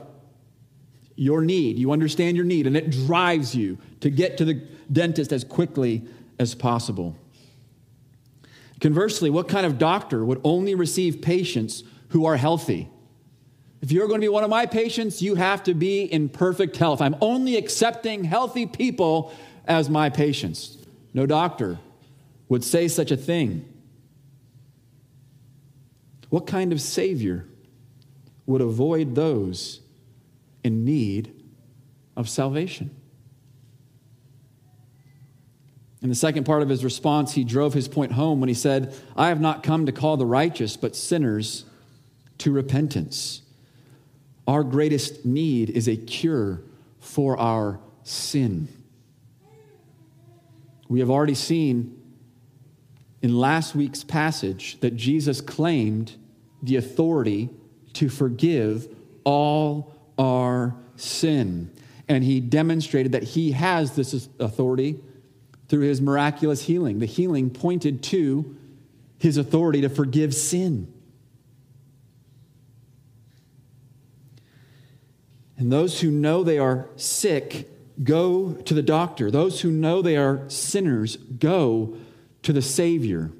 Your 1.15 1.41
need, 1.41 1.79
you 1.79 1.91
understand 1.91 2.35
your 2.35 2.45
need, 2.45 2.67
and 2.67 2.75
it 2.75 2.89
drives 2.89 3.55
you 3.55 3.77
to 4.01 4.09
get 4.09 4.37
to 4.37 4.45
the 4.45 4.55
dentist 4.91 5.31
as 5.31 5.43
quickly 5.43 6.03
as 6.39 6.53
possible. 6.53 7.15
Conversely, 8.81 9.29
what 9.29 9.47
kind 9.47 9.65
of 9.65 9.77
doctor 9.77 10.25
would 10.25 10.41
only 10.43 10.75
receive 10.75 11.21
patients 11.21 11.83
who 12.09 12.25
are 12.25 12.35
healthy? 12.35 12.89
If 13.81 13.91
you're 13.91 14.07
going 14.07 14.19
to 14.19 14.25
be 14.25 14.29
one 14.29 14.43
of 14.43 14.49
my 14.49 14.65
patients, 14.65 15.21
you 15.21 15.35
have 15.35 15.63
to 15.63 15.73
be 15.73 16.03
in 16.03 16.27
perfect 16.27 16.75
health. 16.75 17.01
I'm 17.01 17.15
only 17.21 17.55
accepting 17.55 18.23
healthy 18.23 18.65
people 18.65 19.31
as 19.65 19.89
my 19.89 20.09
patients. 20.09 20.77
No 21.13 21.25
doctor 21.25 21.79
would 22.49 22.63
say 22.63 22.87
such 22.87 23.11
a 23.11 23.17
thing. 23.17 23.71
What 26.29 26.47
kind 26.47 26.73
of 26.73 26.81
Savior 26.81 27.45
would 28.45 28.61
avoid 28.61 29.15
those 29.15 29.81
in 30.65 30.83
need 30.83 31.31
of 32.17 32.27
salvation? 32.27 32.89
In 36.01 36.09
the 36.09 36.15
second 36.15 36.43
part 36.43 36.63
of 36.63 36.69
his 36.69 36.83
response, 36.83 37.33
he 37.33 37.43
drove 37.43 37.75
his 37.75 37.87
point 37.87 38.11
home 38.11 38.39
when 38.39 38.49
he 38.49 38.55
said, 38.55 38.91
I 39.15 39.27
have 39.27 39.39
not 39.39 39.61
come 39.61 39.85
to 39.85 39.91
call 39.91 40.17
the 40.17 40.25
righteous, 40.25 40.75
but 40.75 40.95
sinners 40.95 41.65
to 42.39 42.51
repentance. 42.51 43.43
Our 44.47 44.63
greatest 44.63 45.23
need 45.23 45.69
is 45.69 45.87
a 45.87 45.95
cure 45.95 46.61
for 46.99 47.39
our 47.39 47.79
sin. 48.03 48.67
We 50.89 50.99
have 50.99 51.11
already 51.11 51.35
seen 51.35 52.01
in 53.21 53.37
last 53.37 53.75
week's 53.75 54.03
passage 54.03 54.79
that 54.79 54.95
Jesus 54.95 55.41
claimed 55.41 56.15
the 56.63 56.77
authority 56.77 57.49
to 57.93 58.09
forgive 58.09 58.87
all 59.23 59.94
our 60.17 60.75
sin. 60.95 61.71
And 62.07 62.23
he 62.23 62.39
demonstrated 62.39 63.13
that 63.13 63.23
he 63.23 63.51
has 63.51 63.95
this 63.95 64.29
authority 64.39 64.99
through 65.67 65.81
his 65.81 66.01
miraculous 66.01 66.63
healing. 66.63 66.99
The 66.99 67.05
healing 67.05 67.49
pointed 67.49 68.03
to 68.03 68.55
his 69.17 69.37
authority 69.37 69.81
to 69.81 69.89
forgive 69.89 70.35
sin. 70.35 70.91
And 75.57 75.71
those 75.71 76.01
who 76.01 76.11
know 76.11 76.43
they 76.43 76.59
are 76.59 76.89
sick 76.95 77.69
go 78.03 78.53
to 78.53 78.73
the 78.73 78.81
doctor. 78.81 79.31
Those 79.31 79.61
who 79.61 79.71
know 79.71 80.01
they 80.01 80.17
are 80.17 80.47
sinners 80.49 81.15
go 81.15 81.95
to 82.43 82.53
the 82.53 82.61
Savior. 82.61 83.31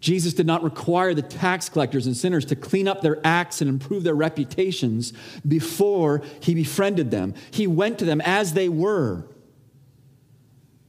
Jesus 0.00 0.32
did 0.32 0.46
not 0.46 0.62
require 0.62 1.12
the 1.12 1.22
tax 1.22 1.68
collectors 1.68 2.06
and 2.06 2.16
sinners 2.16 2.46
to 2.46 2.56
clean 2.56 2.88
up 2.88 3.02
their 3.02 3.18
acts 3.22 3.60
and 3.60 3.68
improve 3.68 4.02
their 4.02 4.14
reputations 4.14 5.12
before 5.46 6.22
he 6.40 6.54
befriended 6.54 7.10
them. 7.10 7.34
He 7.50 7.66
went 7.66 7.98
to 7.98 8.06
them 8.06 8.22
as 8.22 8.54
they 8.54 8.70
were, 8.70 9.26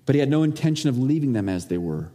but 0.05 0.15
he 0.15 0.19
had 0.19 0.29
no 0.29 0.43
intention 0.43 0.89
of 0.89 0.97
leaving 0.97 1.33
them 1.33 1.49
as 1.49 1.67
they 1.67 1.77
were. 1.77 2.09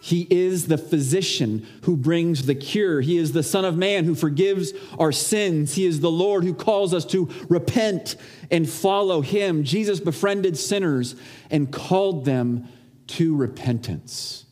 He 0.00 0.26
is 0.30 0.66
the 0.66 0.78
physician 0.78 1.66
who 1.82 1.96
brings 1.96 2.46
the 2.46 2.54
cure. 2.54 3.00
He 3.00 3.16
is 3.16 3.32
the 3.32 3.42
Son 3.42 3.64
of 3.64 3.76
Man 3.76 4.04
who 4.04 4.14
forgives 4.14 4.72
our 4.98 5.12
sins. 5.12 5.74
He 5.74 5.86
is 5.86 6.00
the 6.00 6.10
Lord 6.10 6.44
who 6.44 6.54
calls 6.54 6.94
us 6.94 7.04
to 7.06 7.28
repent 7.48 8.16
and 8.50 8.68
follow 8.68 9.20
him. 9.20 9.64
Jesus 9.64 10.00
befriended 10.00 10.56
sinners 10.56 11.14
and 11.50 11.70
called 11.70 12.24
them 12.24 12.68
to 13.08 13.36
repentance 13.36 14.46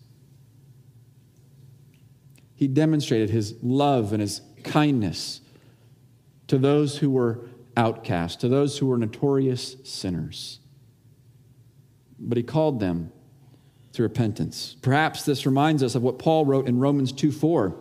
he 2.56 2.66
demonstrated 2.66 3.30
his 3.30 3.54
love 3.62 4.12
and 4.12 4.20
his 4.20 4.40
kindness 4.64 5.42
to 6.48 6.58
those 6.58 6.98
who 6.98 7.10
were 7.10 7.46
outcasts, 7.76 8.36
to 8.40 8.48
those 8.48 8.78
who 8.78 8.86
were 8.86 8.96
notorious 8.96 9.76
sinners. 9.84 10.58
But 12.18 12.38
he 12.38 12.42
called 12.42 12.80
them 12.80 13.12
to 13.92 14.02
repentance. 14.02 14.76
Perhaps 14.80 15.24
this 15.24 15.44
reminds 15.44 15.82
us 15.82 15.94
of 15.94 16.02
what 16.02 16.18
Paul 16.18 16.46
wrote 16.46 16.66
in 16.66 16.78
Romans 16.78 17.12
2 17.12 17.30
4, 17.30 17.76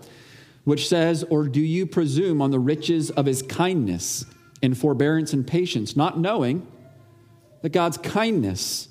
which 0.66 0.88
says, 0.88 1.24
Or 1.30 1.48
do 1.48 1.62
you 1.62 1.86
presume 1.86 2.42
on 2.42 2.52
the 2.52 2.60
riches 2.60 3.10
of 3.12 3.26
his 3.26 3.42
kindness 3.42 4.26
and 4.62 4.78
forbearance 4.78 5.32
and 5.32 5.48
patience, 5.48 5.96
not 5.96 6.20
knowing 6.20 6.68
that 7.62 7.70
God's 7.70 7.98
kindness 7.98 8.90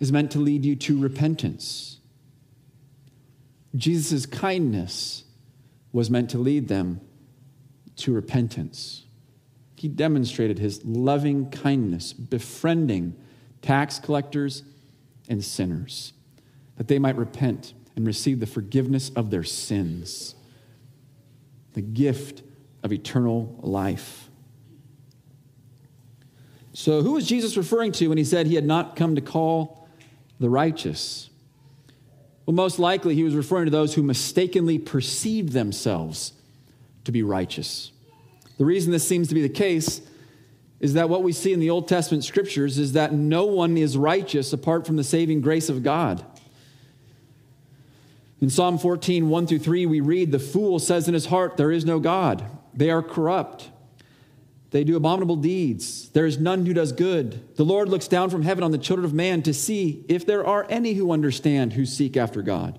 is 0.00 0.10
meant 0.10 0.30
to 0.32 0.38
lead 0.38 0.64
you 0.64 0.76
to 0.76 0.98
repentance? 0.98 1.95
Jesus' 3.76 4.26
kindness 4.26 5.24
was 5.92 6.10
meant 6.10 6.30
to 6.30 6.38
lead 6.38 6.68
them 6.68 7.00
to 7.96 8.12
repentance. 8.12 9.04
He 9.76 9.88
demonstrated 9.88 10.58
his 10.58 10.84
loving 10.84 11.50
kindness, 11.50 12.12
befriending 12.12 13.14
tax 13.62 13.98
collectors 13.98 14.62
and 15.28 15.44
sinners, 15.44 16.12
that 16.76 16.88
they 16.88 16.98
might 16.98 17.16
repent 17.16 17.74
and 17.94 18.06
receive 18.06 18.40
the 18.40 18.46
forgiveness 18.46 19.10
of 19.10 19.30
their 19.30 19.42
sins, 19.42 20.34
the 21.72 21.82
gift 21.82 22.42
of 22.82 22.92
eternal 22.92 23.58
life. 23.62 24.28
So, 26.72 27.02
who 27.02 27.12
was 27.12 27.26
Jesus 27.26 27.56
referring 27.56 27.92
to 27.92 28.08
when 28.08 28.18
he 28.18 28.24
said 28.24 28.46
he 28.46 28.54
had 28.54 28.66
not 28.66 28.96
come 28.96 29.14
to 29.14 29.22
call 29.22 29.88
the 30.38 30.50
righteous? 30.50 31.30
Well, 32.46 32.54
most 32.54 32.78
likely 32.78 33.16
he 33.16 33.24
was 33.24 33.34
referring 33.34 33.64
to 33.66 33.70
those 33.70 33.94
who 33.94 34.02
mistakenly 34.02 34.78
perceived 34.78 35.52
themselves 35.52 36.32
to 37.04 37.12
be 37.12 37.22
righteous. 37.22 37.90
The 38.56 38.64
reason 38.64 38.92
this 38.92 39.06
seems 39.06 39.28
to 39.28 39.34
be 39.34 39.42
the 39.42 39.48
case 39.48 40.00
is 40.78 40.94
that 40.94 41.08
what 41.08 41.22
we 41.22 41.32
see 41.32 41.52
in 41.52 41.60
the 41.60 41.70
Old 41.70 41.88
Testament 41.88 42.24
scriptures 42.24 42.78
is 42.78 42.92
that 42.92 43.12
no 43.12 43.44
one 43.46 43.76
is 43.76 43.96
righteous 43.96 44.52
apart 44.52 44.86
from 44.86 44.96
the 44.96 45.04
saving 45.04 45.40
grace 45.40 45.68
of 45.68 45.82
God. 45.82 46.24
In 48.40 48.50
Psalm 48.50 48.78
14, 48.78 49.28
1 49.28 49.46
through 49.46 49.58
3, 49.58 49.86
we 49.86 50.00
read, 50.00 50.30
The 50.30 50.38
fool 50.38 50.78
says 50.78 51.08
in 51.08 51.14
his 51.14 51.26
heart, 51.26 51.56
There 51.56 51.72
is 51.72 51.84
no 51.84 51.98
God. 51.98 52.44
They 52.74 52.90
are 52.90 53.02
corrupt. 53.02 53.70
They 54.76 54.84
do 54.84 54.94
abominable 54.94 55.36
deeds. 55.36 56.10
There 56.10 56.26
is 56.26 56.36
none 56.36 56.66
who 56.66 56.74
does 56.74 56.92
good. 56.92 57.56
The 57.56 57.64
Lord 57.64 57.88
looks 57.88 58.08
down 58.08 58.28
from 58.28 58.42
heaven 58.42 58.62
on 58.62 58.72
the 58.72 58.78
children 58.78 59.06
of 59.06 59.14
man 59.14 59.40
to 59.44 59.54
see 59.54 60.04
if 60.06 60.26
there 60.26 60.46
are 60.46 60.66
any 60.68 60.92
who 60.92 61.12
understand, 61.12 61.72
who 61.72 61.86
seek 61.86 62.14
after 62.14 62.42
God. 62.42 62.78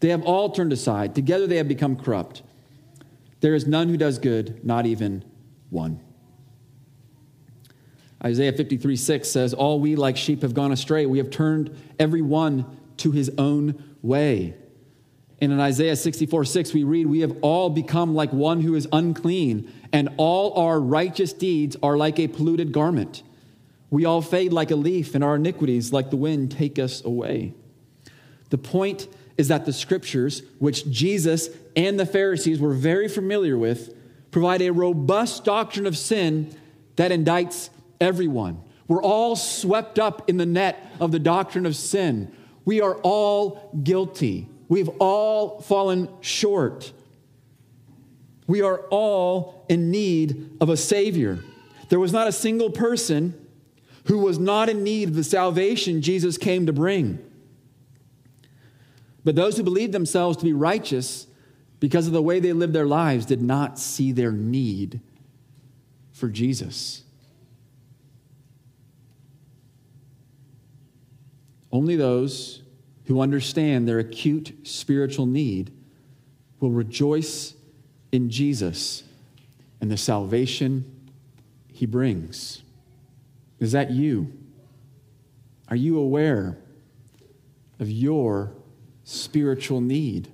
They 0.00 0.08
have 0.08 0.24
all 0.24 0.48
turned 0.48 0.72
aside. 0.72 1.14
Together 1.14 1.46
they 1.46 1.58
have 1.58 1.68
become 1.68 1.96
corrupt. 1.96 2.40
There 3.40 3.54
is 3.54 3.66
none 3.66 3.90
who 3.90 3.98
does 3.98 4.18
good, 4.18 4.64
not 4.64 4.86
even 4.86 5.22
one. 5.68 6.00
Isaiah 8.24 8.54
53 8.54 8.96
6 8.96 9.28
says, 9.28 9.52
All 9.52 9.80
we 9.80 9.96
like 9.96 10.16
sheep 10.16 10.40
have 10.40 10.54
gone 10.54 10.72
astray. 10.72 11.04
We 11.04 11.18
have 11.18 11.28
turned 11.28 11.76
every 11.98 12.22
one 12.22 12.64
to 12.96 13.10
his 13.10 13.30
own 13.36 13.96
way. 14.00 14.54
And 15.44 15.52
in 15.52 15.60
Isaiah 15.60 15.96
64 15.96 16.46
6, 16.46 16.72
we 16.72 16.84
read, 16.84 17.06
We 17.06 17.20
have 17.20 17.36
all 17.42 17.68
become 17.68 18.14
like 18.14 18.32
one 18.32 18.62
who 18.62 18.74
is 18.74 18.88
unclean, 18.92 19.70
and 19.94 20.08
all 20.16 20.54
our 20.54 20.80
righteous 20.80 21.32
deeds 21.32 21.76
are 21.80 21.96
like 21.96 22.18
a 22.18 22.26
polluted 22.26 22.72
garment. 22.72 23.22
We 23.90 24.04
all 24.04 24.22
fade 24.22 24.52
like 24.52 24.72
a 24.72 24.76
leaf, 24.76 25.14
and 25.14 25.22
our 25.22 25.36
iniquities, 25.36 25.92
like 25.92 26.10
the 26.10 26.16
wind, 26.16 26.50
take 26.50 26.80
us 26.80 27.04
away. 27.04 27.54
The 28.50 28.58
point 28.58 29.06
is 29.38 29.46
that 29.48 29.66
the 29.66 29.72
scriptures, 29.72 30.42
which 30.58 30.90
Jesus 30.90 31.48
and 31.76 31.98
the 31.98 32.06
Pharisees 32.06 32.58
were 32.58 32.74
very 32.74 33.06
familiar 33.06 33.56
with, 33.56 33.94
provide 34.32 34.62
a 34.62 34.72
robust 34.72 35.44
doctrine 35.44 35.86
of 35.86 35.96
sin 35.96 36.52
that 36.96 37.12
indicts 37.12 37.70
everyone. 38.00 38.60
We're 38.88 39.02
all 39.02 39.36
swept 39.36 40.00
up 40.00 40.28
in 40.28 40.38
the 40.38 40.46
net 40.46 40.92
of 40.98 41.12
the 41.12 41.20
doctrine 41.20 41.66
of 41.66 41.76
sin. 41.76 42.34
We 42.64 42.80
are 42.80 42.96
all 42.96 43.70
guilty. 43.80 44.48
We've 44.68 44.90
all 44.98 45.60
fallen 45.60 46.08
short. 46.20 46.92
We 48.46 48.62
are 48.62 48.78
all 48.90 49.64
in 49.68 49.90
need 49.90 50.56
of 50.60 50.68
a 50.68 50.76
Savior. 50.76 51.38
There 51.88 52.00
was 52.00 52.12
not 52.12 52.28
a 52.28 52.32
single 52.32 52.70
person 52.70 53.34
who 54.06 54.18
was 54.18 54.38
not 54.38 54.68
in 54.68 54.82
need 54.82 55.08
of 55.08 55.14
the 55.14 55.24
salvation 55.24 56.02
Jesus 56.02 56.36
came 56.36 56.66
to 56.66 56.72
bring. 56.72 57.18
But 59.24 59.34
those 59.34 59.56
who 59.56 59.62
believed 59.62 59.92
themselves 59.92 60.36
to 60.36 60.44
be 60.44 60.52
righteous 60.52 61.26
because 61.80 62.06
of 62.06 62.12
the 62.12 62.22
way 62.22 62.40
they 62.40 62.52
lived 62.52 62.74
their 62.74 62.86
lives 62.86 63.26
did 63.26 63.40
not 63.40 63.78
see 63.78 64.12
their 64.12 64.32
need 64.32 65.00
for 66.12 66.28
Jesus. 66.28 67.02
Only 71.72 71.96
those 71.96 72.62
who 73.06 73.20
understand 73.20 73.88
their 73.88 73.98
acute 73.98 74.54
spiritual 74.62 75.26
need 75.26 75.72
will 76.60 76.70
rejoice 76.70 77.54
in 78.14 78.30
Jesus 78.30 79.02
and 79.80 79.90
the 79.90 79.96
salvation 79.96 80.84
he 81.72 81.84
brings. 81.84 82.62
Is 83.58 83.72
that 83.72 83.90
you? 83.90 84.32
Are 85.68 85.74
you 85.74 85.98
aware 85.98 86.56
of 87.80 87.90
your 87.90 88.52
spiritual 89.02 89.80
need? 89.80 90.30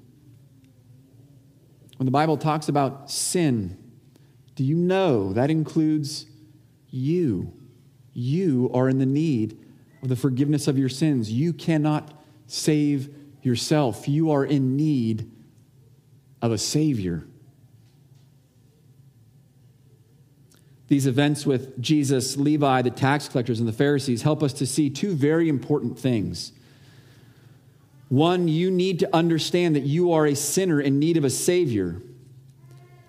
When 1.96 2.04
the 2.04 2.10
Bible 2.10 2.36
talks 2.36 2.68
about 2.68 3.10
sin, 3.10 3.78
do 4.56 4.62
you 4.62 4.76
know 4.76 5.32
that 5.32 5.50
includes 5.50 6.26
you? 6.90 7.50
You 8.12 8.70
are 8.74 8.90
in 8.90 8.98
the 8.98 9.06
need 9.06 9.58
of 10.02 10.10
the 10.10 10.16
forgiveness 10.16 10.68
of 10.68 10.78
your 10.78 10.90
sins. 10.90 11.32
You 11.32 11.54
cannot 11.54 12.12
save 12.46 13.08
yourself. 13.42 14.06
You 14.06 14.32
are 14.32 14.44
in 14.44 14.76
need 14.76 15.30
of 16.42 16.52
a 16.52 16.58
Savior. 16.58 17.26
These 20.90 21.06
events 21.06 21.46
with 21.46 21.80
Jesus, 21.80 22.36
Levi, 22.36 22.82
the 22.82 22.90
tax 22.90 23.28
collectors, 23.28 23.60
and 23.60 23.68
the 23.68 23.72
Pharisees 23.72 24.22
help 24.22 24.42
us 24.42 24.52
to 24.54 24.66
see 24.66 24.90
two 24.90 25.14
very 25.14 25.48
important 25.48 25.96
things. 25.96 26.50
One, 28.08 28.48
you 28.48 28.72
need 28.72 28.98
to 28.98 29.16
understand 29.16 29.76
that 29.76 29.84
you 29.84 30.12
are 30.12 30.26
a 30.26 30.34
sinner 30.34 30.80
in 30.80 30.98
need 30.98 31.16
of 31.16 31.22
a 31.22 31.30
Savior. 31.30 32.02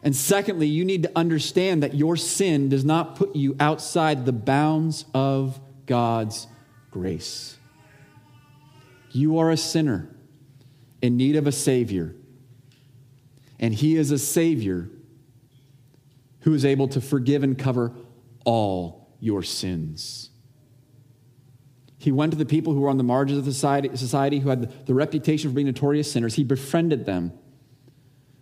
And 0.03 0.15
secondly, 0.15 0.67
you 0.67 0.85
need 0.85 1.01
to 1.01 1.11
understand 1.15 1.81
that 1.81 1.95
your 1.95 2.15
sin 2.15 2.69
does 2.69 2.85
not 2.85 3.15
put 3.15 3.35
you 3.35 3.55
outside 3.59 4.27
the 4.27 4.31
bounds 4.31 5.05
of 5.15 5.59
God's 5.87 6.45
grace. 6.91 7.57
You 9.11 9.39
are 9.39 9.49
a 9.49 9.57
sinner 9.57 10.07
in 11.01 11.17
need 11.17 11.35
of 11.35 11.47
a 11.47 11.51
Savior. 11.51 12.13
And 13.59 13.73
He 13.73 13.95
is 13.95 14.11
a 14.11 14.19
Savior 14.19 14.87
who 16.41 16.53
is 16.53 16.65
able 16.65 16.87
to 16.89 17.01
forgive 17.01 17.43
and 17.43 17.57
cover 17.57 17.93
all 18.45 19.15
your 19.19 19.43
sins. 19.43 20.29
He 21.97 22.11
went 22.11 22.31
to 22.31 22.37
the 22.37 22.45
people 22.45 22.73
who 22.73 22.81
were 22.81 22.89
on 22.89 22.97
the 22.97 23.03
margins 23.03 23.39
of 23.39 23.45
society, 23.45 23.95
society 23.95 24.39
who 24.39 24.49
had 24.49 24.87
the 24.87 24.93
reputation 24.93 25.49
for 25.49 25.55
being 25.55 25.67
notorious 25.67 26.11
sinners. 26.11 26.33
He 26.33 26.43
befriended 26.43 27.05
them, 27.05 27.31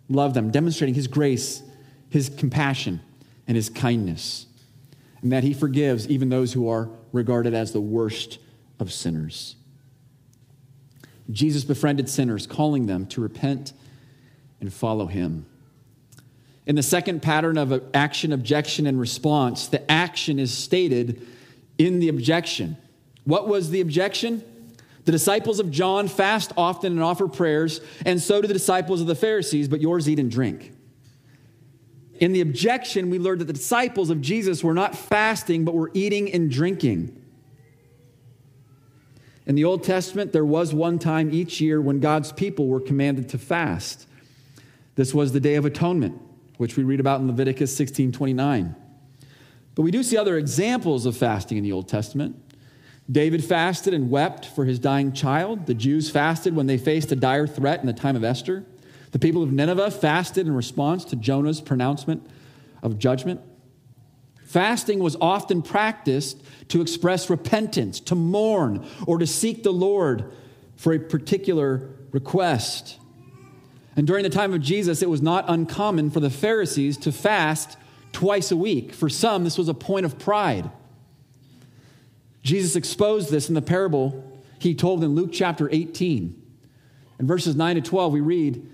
loved 0.08 0.34
them, 0.34 0.50
demonstrating 0.50 0.96
His 0.96 1.08
grace, 1.08 1.62
His 2.10 2.30
compassion, 2.30 3.02
and 3.48 3.58
His 3.58 3.70
kindness. 3.70 4.46
And 5.22 5.34
that 5.34 5.44
He 5.44 5.54
forgives 5.54 6.08
even 6.08 6.30
those 6.30 6.54
who 6.54 6.70
are 6.70 6.90
regarded 7.12 7.54
as 7.54 7.74
the 7.74 7.82
worst 7.82 8.40
of 8.80 8.94
sinners. 8.94 9.58
Jesus 11.32 11.64
befriended 11.64 12.10
sinners, 12.10 12.48
calling 12.48 12.86
them 12.88 13.06
to 13.08 13.22
repent 13.22 13.74
and 14.60 14.74
follow 14.74 15.06
him. 15.06 15.46
In 16.70 16.76
the 16.76 16.84
second 16.84 17.24
pattern 17.24 17.58
of 17.58 17.72
uh, 17.72 17.80
action, 17.96 18.32
objection, 18.32 18.86
and 18.86 19.00
response, 19.00 19.70
the 19.70 19.92
action 19.92 20.38
is 20.38 20.56
stated 20.56 21.28
in 21.80 21.98
the 21.98 22.10
objection. 22.10 22.78
What 23.24 23.48
was 23.48 23.72
the 23.72 23.82
objection? 23.82 24.44
The 25.06 25.12
disciples 25.12 25.60
of 25.60 25.72
John 25.72 26.08
fast 26.08 26.54
often 26.56 26.92
and 26.92 27.02
offer 27.02 27.28
prayers, 27.28 27.82
and 28.06 28.22
so 28.22 28.40
do 28.40 28.48
the 28.48 28.54
disciples 28.54 29.02
of 29.02 29.08
the 29.08 29.16
Pharisees, 29.16 29.68
but 29.68 29.82
yours 29.82 30.08
eat 30.08 30.20
and 30.20 30.30
drink. 30.30 30.72
In 32.20 32.34
the 32.34 32.42
objection, 32.42 33.10
we 33.10 33.18
learned 33.18 33.42
that 33.42 33.46
the 33.46 33.54
disciples 33.54 34.12
of 34.12 34.22
Jesus 34.22 34.64
were 34.64 34.76
not 34.76 34.96
fasting, 34.96 35.66
but 35.66 35.74
were 35.74 35.90
eating 35.96 36.32
and 36.32 36.52
drinking. 36.52 37.20
In 39.48 39.56
the 39.56 39.66
Old 39.66 39.84
Testament, 39.84 40.34
there 40.34 40.46
was 40.46 40.72
one 40.72 41.00
time 41.00 41.34
each 41.34 41.60
year 41.60 41.82
when 41.82 42.00
God's 42.00 42.32
people 42.32 42.68
were 42.68 42.80
commanded 42.80 43.30
to 43.30 43.40
fast. 43.40 44.06
This 44.94 45.16
was 45.16 45.32
the 45.32 45.40
Day 45.40 45.56
of 45.56 45.66
Atonement, 45.66 46.22
which 46.60 46.76
we 46.76 46.84
read 46.84 47.00
about 47.00 47.22
in 47.22 47.28
Leviticus 47.28 47.74
16 47.74 48.12
29. 48.12 48.76
But 49.76 49.82
we 49.82 49.92
do 49.92 50.04
see 50.04 50.18
other 50.18 50.38
examples 50.38 51.06
of 51.06 51.16
fasting 51.16 51.58
in 51.58 51.64
the 51.64 51.72
Old 51.72 51.88
Testament. 51.88 52.36
David 53.10 53.46
fasted 53.46 53.94
and 53.94 54.12
wept 54.12 54.46
for 54.46 54.66
his 54.66 54.78
dying 54.78 55.14
child. 55.14 55.68
The 55.68 55.74
Jews 55.74 56.10
fasted 56.10 56.54
when 56.54 56.68
they 56.68 56.78
faced 56.78 57.14
a 57.14 57.16
dire 57.16 57.48
threat 57.48 57.80
in 57.80 57.88
the 57.88 57.94
time 57.94 58.18
of 58.18 58.26
Esther. 58.26 58.66
The 59.12 59.20
people 59.20 59.42
of 59.42 59.54
Nineveh 59.54 59.90
fasted 59.90 60.48
in 60.48 60.54
response 60.54 61.06
to 61.06 61.16
Jonah's 61.16 61.62
pronouncement 61.62 62.30
of 62.84 63.00
judgment. 63.00 63.40
Fasting 64.44 65.00
was 65.00 65.16
often 65.22 65.62
practiced 65.62 66.44
to 66.68 66.82
express 66.82 67.30
repentance, 67.30 68.02
to 68.02 68.16
mourn, 68.16 68.86
or 69.08 69.18
to 69.18 69.26
seek 69.26 69.64
the 69.64 69.72
Lord 69.72 70.26
for 70.76 70.92
a 70.92 71.00
particular 71.00 71.90
request. 72.12 72.99
And 73.96 74.08
during 74.08 74.24
the 74.24 74.30
time 74.30 74.54
of 74.54 74.62
Jesus, 74.62 75.02
it 75.02 75.10
was 75.10 75.22
not 75.22 75.46
uncommon 75.48 76.10
for 76.10 76.20
the 76.20 76.30
Pharisees 76.30 76.98
to 76.98 77.12
fast 77.12 77.78
twice 78.12 78.52
a 78.52 78.58
week. 78.58 78.94
For 78.94 79.10
some, 79.10 79.44
this 79.44 79.58
was 79.58 79.70
a 79.70 79.74
point 79.74 80.06
of 80.06 80.18
pride. 80.18 80.70
Jesus 82.44 82.76
exposed 82.76 83.30
this 83.32 83.50
in 83.50 83.56
the 83.56 83.62
parable 83.62 84.24
he 84.60 84.76
told 84.76 85.04
in 85.04 85.16
Luke 85.16 85.32
chapter 85.32 85.70
18. 85.72 86.42
In 87.20 87.28
verses 87.28 87.56
9 87.56 87.76
to 87.76 87.82
12, 87.82 88.14
we 88.14 88.22
read, 88.22 88.68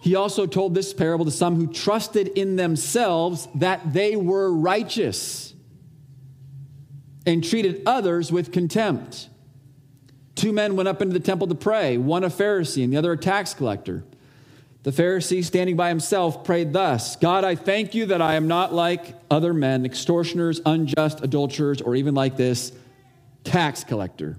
He 0.00 0.14
also 0.14 0.46
told 0.46 0.74
this 0.74 0.92
parable 0.92 1.24
to 1.24 1.30
some 1.30 1.56
who 1.56 1.66
trusted 1.66 2.28
in 2.28 2.56
themselves 2.56 3.48
that 3.54 3.92
they 3.92 4.16
were 4.16 4.52
righteous 4.52 5.54
and 7.26 7.44
treated 7.44 7.82
others 7.86 8.32
with 8.32 8.52
contempt. 8.52 9.28
Two 10.40 10.52
men 10.54 10.74
went 10.74 10.88
up 10.88 11.02
into 11.02 11.12
the 11.12 11.20
temple 11.20 11.48
to 11.48 11.54
pray, 11.54 11.98
one 11.98 12.24
a 12.24 12.30
Pharisee 12.30 12.82
and 12.82 12.90
the 12.90 12.96
other 12.96 13.12
a 13.12 13.16
tax 13.18 13.52
collector. 13.52 14.04
The 14.84 14.90
Pharisee, 14.90 15.44
standing 15.44 15.76
by 15.76 15.90
himself, 15.90 16.44
prayed 16.44 16.72
thus 16.72 17.16
God, 17.16 17.44
I 17.44 17.56
thank 17.56 17.94
you 17.94 18.06
that 18.06 18.22
I 18.22 18.36
am 18.36 18.48
not 18.48 18.72
like 18.72 19.14
other 19.30 19.52
men, 19.52 19.84
extortioners, 19.84 20.62
unjust, 20.64 21.22
adulterers, 21.22 21.82
or 21.82 21.94
even 21.94 22.14
like 22.14 22.38
this 22.38 22.72
tax 23.44 23.84
collector. 23.84 24.38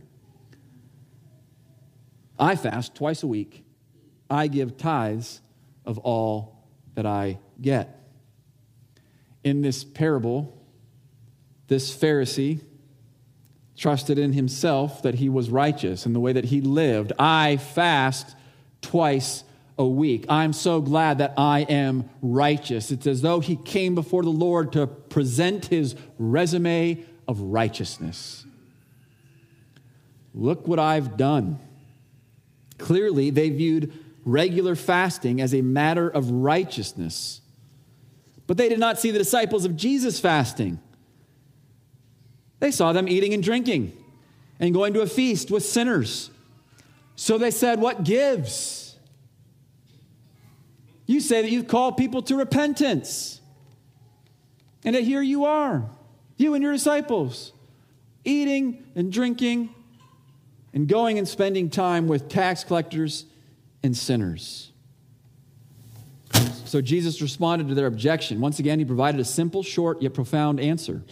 I 2.40 2.56
fast 2.56 2.96
twice 2.96 3.22
a 3.22 3.28
week. 3.28 3.64
I 4.28 4.48
give 4.48 4.78
tithes 4.78 5.40
of 5.86 6.00
all 6.00 6.66
that 6.96 7.06
I 7.06 7.38
get. 7.62 8.04
In 9.44 9.62
this 9.62 9.84
parable, 9.84 10.60
this 11.68 11.96
Pharisee 11.96 12.62
trusted 13.82 14.20
in 14.20 14.34
himself 14.34 15.02
that 15.02 15.16
he 15.16 15.28
was 15.28 15.50
righteous 15.50 16.06
in 16.06 16.14
the 16.14 16.20
way 16.20 16.32
that 16.32 16.46
he 16.46 16.62
lived. 16.62 17.12
I 17.18 17.58
fast 17.58 18.36
twice 18.84 19.44
a 19.76 19.86
week. 19.86 20.24
I'm 20.30 20.54
so 20.54 20.82
glad 20.82 21.18
that 21.18 21.34
I 21.36 21.62
am 21.62 22.08
righteous. 22.22 22.92
It's 22.92 23.08
as 23.08 23.24
though 23.24 23.40
he 23.40 23.56
came 23.56 23.96
before 23.96 24.22
the 24.22 24.30
Lord 24.30 24.74
to 24.74 24.86
present 24.86 25.66
his 25.66 25.96
resume 26.20 27.04
of 27.28 27.42
righteousness. 27.42 28.46
Look 30.36 30.68
what 30.68 30.78
I've 30.78 31.18
done. 31.18 31.60
Clearly, 32.78 33.32
they 33.32 33.50
viewed 33.50 33.92
regular 34.24 34.76
fasting 34.76 35.42
as 35.42 35.56
a 35.56 35.62
matter 35.62 36.08
of 36.08 36.30
righteousness. 36.30 37.42
But 38.46 38.58
they 38.58 38.70
did 38.70 38.80
not 38.80 39.00
see 39.00 39.10
the 39.10 39.18
disciples 39.18 39.66
of 39.66 39.76
Jesus 39.76 40.20
fasting. 40.20 40.80
They 42.62 42.72
saw 42.72 42.94
them 42.94 43.10
eating 43.10 43.34
and 43.34 43.44
drinking 43.44 43.92
and 44.60 44.72
going 44.72 44.94
to 44.94 45.02
a 45.02 45.08
feast 45.08 45.50
with 45.50 45.66
sinners. 45.66 46.30
So 47.16 47.40
they 47.40 47.50
said, 47.52 47.82
What 47.82 48.04
gives? 48.04 48.96
You 51.08 51.20
say 51.20 51.42
that 51.42 51.50
you've 51.50 51.68
called 51.68 51.98
people 51.98 52.22
to 52.22 52.38
repentance. 52.38 53.42
And 54.86 54.96
that 54.96 55.04
here 55.04 55.22
you 55.22 55.46
are, 55.46 55.90
you 56.38 56.54
and 56.54 56.64
your 56.64 56.72
disciples, 56.72 57.52
eating 58.24 58.86
and 58.96 59.12
drinking 59.12 59.74
and 60.74 60.88
going 60.88 61.18
and 61.18 61.28
spending 61.28 61.70
time 61.70 62.08
with 62.08 62.30
tax 62.30 62.64
collectors 62.64 63.26
and 63.84 63.96
sinners. 63.98 64.72
So 66.66 66.82
Jesus 66.82 67.22
responded 67.22 67.68
to 67.68 67.74
their 67.74 67.88
objection. 67.88 68.40
Once 68.40 68.60
again, 68.60 68.80
he 68.80 68.86
provided 68.86 69.20
a 69.20 69.26
simple, 69.26 69.62
short, 69.62 70.02
yet 70.02 70.14
profound 70.14 70.60
answer. 70.60 71.04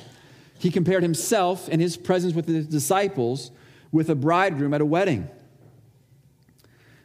He 0.59 0.69
compared 0.69 1.03
himself 1.03 1.67
and 1.71 1.81
his 1.81 1.97
presence 1.97 2.33
with 2.35 2.47
his 2.47 2.67
disciples 2.67 3.51
with 3.91 4.09
a 4.09 4.15
bridegroom 4.15 4.73
at 4.73 4.81
a 4.81 4.85
wedding. 4.85 5.29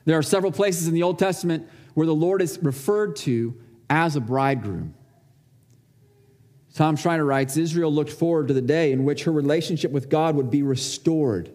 There 0.04 0.18
are 0.18 0.22
several 0.22 0.52
places 0.52 0.88
in 0.88 0.92
the 0.92 1.02
Old 1.02 1.18
Testament 1.18 1.68
where 1.94 2.06
the 2.06 2.14
Lord 2.14 2.42
is 2.42 2.58
referred 2.60 3.16
to 3.16 3.56
as 3.88 4.16
a 4.16 4.20
bridegroom. 4.20 4.94
Tom 6.74 6.96
Schreiner 6.96 7.24
writes 7.24 7.56
Israel 7.56 7.92
looked 7.92 8.10
forward 8.10 8.48
to 8.48 8.54
the 8.54 8.60
day 8.60 8.90
in 8.90 9.04
which 9.04 9.22
her 9.24 9.32
relationship 9.32 9.92
with 9.92 10.08
God 10.08 10.34
would 10.34 10.50
be 10.50 10.64
restored. 10.64 11.52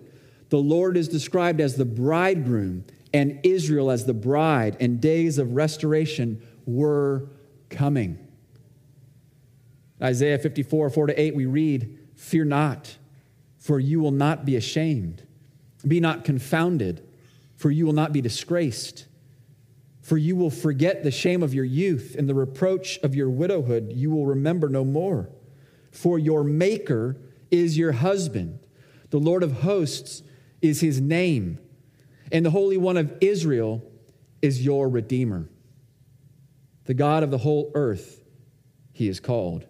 The 0.48 0.58
Lord 0.58 0.96
is 0.96 1.10
described 1.10 1.60
as 1.60 1.76
the 1.76 1.86
bridegroom 1.86 2.86
and 3.14 3.40
Israel 3.44 3.92
as 3.92 4.06
the 4.06 4.14
bride, 4.14 4.78
and 4.80 5.02
days 5.02 5.38
of 5.38 5.56
restoration 5.56 6.42
were 6.66 7.28
coming. 7.70 8.29
Isaiah 10.02 10.40
54, 10.40 10.90
4 10.90 11.08
to 11.08 11.22
8, 11.22 11.36
we 11.36 11.46
read, 11.46 11.98
Fear 12.16 12.46
not, 12.46 12.98
for 13.58 13.80
you 13.80 14.00
will 14.00 14.12
not 14.12 14.46
be 14.46 14.56
ashamed. 14.56 15.24
Be 15.88 16.00
not 16.00 16.24
confounded, 16.24 17.06
for 17.56 17.72
you 17.72 17.86
will 17.86 17.94
not 17.94 18.14
be 18.14 18.22
disgraced. 18.22 19.06
For 20.02 20.18
you 20.18 20.36
will 20.36 20.50
forget 20.50 21.04
the 21.04 21.12
shame 21.12 21.44
of 21.44 21.54
your 21.54 21.66
youth 21.66 22.16
and 22.18 22.28
the 22.28 22.34
reproach 22.34 22.98
of 23.00 23.14
your 23.14 23.30
widowhood, 23.30 23.94
you 23.94 24.10
will 24.10 24.26
remember 24.26 24.70
no 24.70 24.84
more. 24.84 25.30
For 25.92 26.18
your 26.18 26.44
Maker 26.44 27.18
is 27.52 27.78
your 27.78 27.92
husband, 27.92 28.60
the 29.10 29.20
Lord 29.20 29.44
of 29.44 29.62
hosts 29.62 30.24
is 30.62 30.82
his 30.82 31.02
name, 31.02 31.60
and 32.32 32.46
the 32.46 32.52
Holy 32.52 32.78
One 32.78 32.98
of 32.98 33.14
Israel 33.22 33.84
is 34.42 34.64
your 34.64 34.88
Redeemer. 34.90 35.50
The 36.86 36.94
God 36.94 37.24
of 37.24 37.32
the 37.32 37.38
whole 37.38 37.72
earth, 37.76 38.24
he 38.94 39.08
is 39.08 39.20
called. 39.20 39.66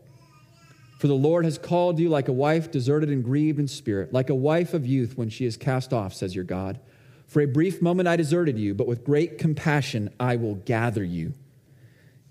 For 1.00 1.08
the 1.08 1.14
Lord 1.14 1.46
has 1.46 1.58
called 1.58 1.98
you 1.98 2.10
like 2.10 2.28
a 2.28 2.34
wife 2.34 2.72
deserted 2.72 3.08
and 3.08 3.24
grieved 3.24 3.58
in 3.58 3.70
spirit, 3.70 4.12
like 4.12 4.30
a 4.30 4.36
wife 4.36 4.74
of 4.74 4.86
youth 4.86 5.18
when 5.18 5.30
she 5.30 5.46
is 5.46 5.56
cast 5.56 5.94
off, 5.94 6.14
says 6.14 6.36
your 6.36 6.44
God. 6.44 6.78
For 7.26 7.40
a 7.40 7.48
brief 7.48 7.82
moment 7.82 8.10
I 8.10 8.18
deserted 8.18 8.60
you, 8.60 8.74
but 8.74 8.86
with 8.86 9.06
great 9.06 9.38
compassion 9.38 10.10
I 10.20 10.36
will 10.36 10.56
gather 10.56 11.02
you. 11.02 11.36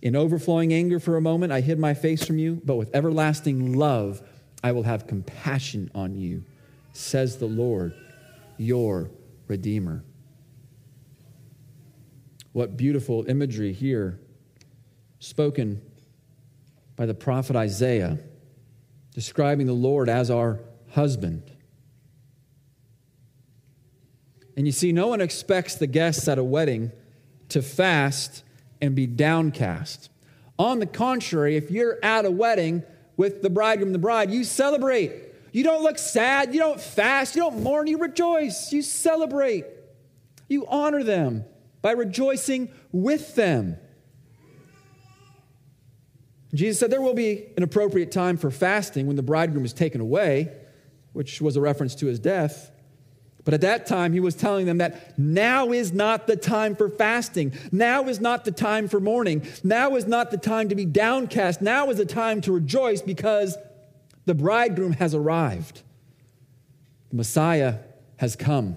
In 0.03 0.15
overflowing 0.15 0.75
anger 0.75 1.01
for 1.01 1.17
a 1.17 1.21
moment 1.23 1.51
I 1.51 1.63
hid 1.63 1.79
my 1.79 1.95
face 1.95 2.27
from 2.27 2.37
you, 2.39 2.61
but 2.63 2.77
with 2.77 2.95
everlasting 2.95 3.73
love 3.73 4.21
I 4.63 4.73
will 4.73 4.83
have 4.83 5.07
compassion 5.07 5.91
on 5.95 6.15
you, 6.15 6.45
says 6.93 7.39
the 7.39 7.47
Lord, 7.47 7.95
your 8.59 9.09
Redeemer. 9.47 10.05
What 12.53 12.77
beautiful 12.77 13.25
imagery 13.31 13.73
here, 13.73 14.21
spoken 15.21 15.81
by 16.97 17.07
the 17.07 17.15
prophet 17.15 17.57
Isaiah, 17.57 18.19
describing 19.19 19.67
the 19.67 19.73
Lord 19.73 20.09
as 20.09 20.31
our 20.31 20.61
husband. 20.91 21.43
And 24.57 24.65
you 24.65 24.71
see, 24.71 24.93
no 24.93 25.09
one 25.09 25.21
expects 25.21 25.75
the 25.75 25.89
guests 25.89 26.29
at 26.29 26.39
a 26.39 26.45
wedding 26.45 26.93
to 27.49 27.61
fast 27.61 28.45
and 28.81 28.95
be 28.95 29.09
downcast. 29.09 30.09
On 30.57 30.79
the 30.79 30.87
contrary, 30.87 31.57
if 31.57 31.69
you're 31.69 31.99
at 32.01 32.27
a 32.27 32.31
wedding 32.31 32.85
with 33.17 33.43
the 33.43 33.51
bridegroom 33.51 33.89
and 33.89 33.95
the 33.97 33.99
bride, 33.99 34.31
you 34.31 34.45
celebrate. 34.45 35.11
You 35.51 35.65
don't 35.65 35.83
look 35.83 35.99
sad, 35.99 36.55
you 36.55 36.61
don't 36.61 36.81
fast, 36.81 37.35
you 37.35 37.43
don't 37.43 37.61
mourn, 37.61 37.89
you 37.89 37.99
rejoice. 37.99 38.73
You 38.73 38.83
celebrate. 38.83 39.65
You 40.47 40.65
honor 40.69 41.03
them 41.03 41.45
by 41.83 41.91
rejoicing 41.91 42.69
with 42.93 43.35
them. 43.35 43.79
Jesus 46.55 46.79
said 46.79 46.91
there 46.91 47.03
will 47.03 47.15
be 47.15 47.47
an 47.57 47.63
appropriate 47.63 48.11
time 48.11 48.37
for 48.37 48.51
fasting 48.51 49.07
when 49.07 49.17
the 49.17 49.23
bridegroom 49.23 49.65
is 49.65 49.73
taken 49.73 50.01
away, 50.01 50.53
which 51.13 51.41
was 51.41 51.57
a 51.57 51.61
reference 51.61 51.95
to 51.97 52.07
his 52.07 52.19
death. 52.19 52.71
But 53.45 53.55
at 53.55 53.61
that 53.63 53.87
time, 53.87 54.13
he 54.13 54.21
was 54.21 54.35
telling 54.35 54.67
them 54.67 54.79
that 54.79 55.19
now 55.19 55.73
is 55.73 55.93
not 55.93 56.27
the 56.27 56.37
time 56.37 56.77
for 56.77 56.91
fasting. 56.91 57.53
Now 57.73 58.05
is 58.05 58.21
not 58.21 58.45
the 58.45 58.51
time 58.51 58.89
for 58.89 59.01
mourning. 59.01 59.47
Now 59.65 59.97
is 59.97 60.07
not 60.07 60.31
the 60.31 60.37
time 60.37 60.69
to 60.69 60.75
be 60.75 60.85
downcast. 60.85 61.63
Now 61.63 61.89
is 61.89 61.97
the 61.97 62.05
time 62.05 62.43
to 62.43 62.53
rejoice 62.53 63.01
because 63.01 63.57
the 64.27 64.35
bridegroom 64.35 64.93
has 64.93 65.15
arrived. 65.15 65.83
The 67.09 67.17
Messiah 67.17 67.79
has 68.17 68.37
come. 68.37 68.77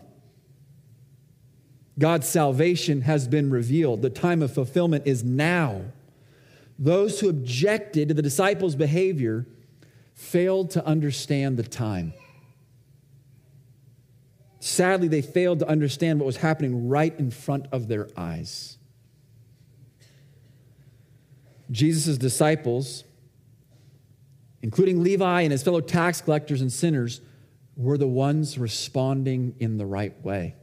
God's 2.00 2.28
salvation 2.28 3.02
has 3.02 3.28
been 3.28 3.50
revealed. 3.50 4.02
The 4.02 4.10
time 4.10 4.42
of 4.42 4.54
fulfillment 4.54 5.06
is 5.06 5.24
now. 5.24 5.82
Those 6.80 7.20
who 7.20 7.30
objected 7.30 8.08
to 8.08 8.14
the 8.14 8.22
disciples' 8.22 8.76
behavior 8.76 9.46
failed 10.14 10.72
to 10.72 10.86
understand 10.86 11.58
the 11.58 11.64
time. 11.64 12.14
Sadly, 14.60 15.08
they 15.08 15.22
failed 15.22 15.60
to 15.60 15.68
understand 15.68 16.20
what 16.20 16.26
was 16.26 16.38
happening 16.38 16.88
right 16.88 17.18
in 17.20 17.32
front 17.32 17.66
of 17.72 17.88
their 17.88 18.08
eyes. 18.16 18.78
Jesus' 21.72 22.18
disciples, 22.18 23.04
including 24.62 25.02
Levi 25.02 25.42
and 25.42 25.52
his 25.52 25.64
fellow 25.64 25.82
tax 25.82 26.22
collectors 26.22 26.62
and 26.62 26.72
sinners, 26.72 27.22
were 27.76 27.98
the 27.98 28.08
ones 28.08 28.58
responding 28.58 29.56
in 29.60 29.78
the 29.78 29.86
right 29.86 30.20
way, 30.24 30.56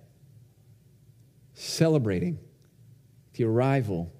celebrating 1.55 2.39
the 3.33 3.45
arrival 3.45 4.13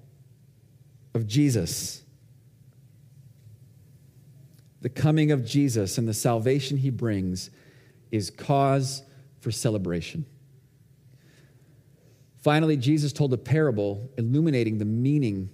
of 1.13 1.27
Jesus. 1.27 2.03
The 4.81 4.89
coming 4.89 5.31
of 5.31 5.45
Jesus 5.45 5.97
and 5.97 6.07
the 6.07 6.13
salvation 6.13 6.77
he 6.77 6.89
brings 6.89 7.49
is 8.11 8.29
cause 8.29 9.03
for 9.41 9.51
celebration. 9.51 10.25
Finally, 12.41 12.77
Jesus 12.77 13.11
told 13.11 13.33
a 13.33 13.37
parable 13.37 14.09
illuminating 14.17 14.77
the 14.77 14.85
meaning 14.85 15.49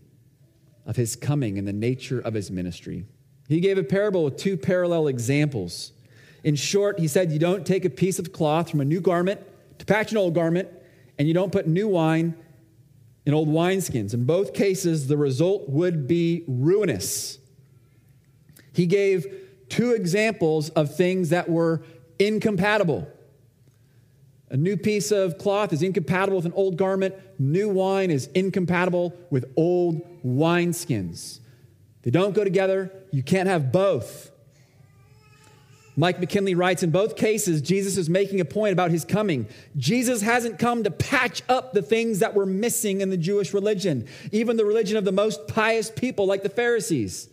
of 0.85 0.95
his 0.95 1.15
coming 1.15 1.57
and 1.57 1.67
the 1.67 1.73
nature 1.73 2.19
of 2.19 2.33
his 2.33 2.51
ministry. 2.51 3.05
He 3.47 3.59
gave 3.59 3.77
a 3.77 3.83
parable 3.83 4.23
with 4.23 4.37
two 4.37 4.57
parallel 4.57 5.07
examples. 5.07 5.91
In 6.43 6.55
short, 6.55 6.99
he 6.99 7.07
said, 7.07 7.31
You 7.31 7.39
don't 7.39 7.65
take 7.65 7.85
a 7.85 7.89
piece 7.89 8.19
of 8.19 8.31
cloth 8.31 8.69
from 8.69 8.81
a 8.81 8.85
new 8.85 9.01
garment 9.01 9.41
to 9.79 9.85
patch 9.85 10.11
an 10.11 10.17
old 10.17 10.35
garment, 10.35 10.69
and 11.17 11.27
you 11.27 11.33
don't 11.33 11.51
put 11.51 11.67
new 11.67 11.87
wine 11.87 12.35
in 13.25 13.33
old 13.33 13.47
wineskins. 13.47 14.13
In 14.13 14.25
both 14.25 14.53
cases, 14.53 15.07
the 15.07 15.17
result 15.17 15.67
would 15.69 16.07
be 16.07 16.43
ruinous. 16.47 17.39
He 18.73 18.85
gave 18.85 19.25
two 19.69 19.91
examples 19.91 20.69
of 20.69 20.95
things 20.95 21.29
that 21.29 21.49
were 21.49 21.83
incompatible. 22.19 23.07
A 24.49 24.57
new 24.57 24.77
piece 24.77 25.11
of 25.11 25.37
cloth 25.37 25.73
is 25.73 25.81
incompatible 25.81 26.37
with 26.37 26.45
an 26.45 26.53
old 26.53 26.77
garment. 26.77 27.15
New 27.39 27.69
wine 27.69 28.11
is 28.11 28.27
incompatible 28.27 29.13
with 29.29 29.51
old 29.57 30.01
wineskins. 30.23 31.39
They 32.03 32.11
don't 32.11 32.35
go 32.35 32.43
together. 32.43 32.91
You 33.11 33.23
can't 33.23 33.49
have 33.49 33.71
both. 33.71 34.31
Mike 35.97 36.19
McKinley 36.19 36.55
writes 36.55 36.83
In 36.83 36.91
both 36.91 37.15
cases, 37.15 37.61
Jesus 37.61 37.97
is 37.97 38.09
making 38.09 38.41
a 38.41 38.45
point 38.45 38.73
about 38.73 38.91
his 38.91 39.05
coming. 39.05 39.47
Jesus 39.77 40.21
hasn't 40.21 40.59
come 40.59 40.83
to 40.83 40.91
patch 40.91 41.41
up 41.47 41.73
the 41.73 41.81
things 41.81 42.19
that 42.19 42.33
were 42.33 42.45
missing 42.45 43.01
in 43.01 43.09
the 43.09 43.17
Jewish 43.17 43.53
religion, 43.53 44.07
even 44.31 44.57
the 44.57 44.65
religion 44.65 44.97
of 44.97 45.05
the 45.05 45.11
most 45.11 45.47
pious 45.47 45.89
people 45.89 46.25
like 46.25 46.43
the 46.43 46.49
Pharisees. 46.49 47.29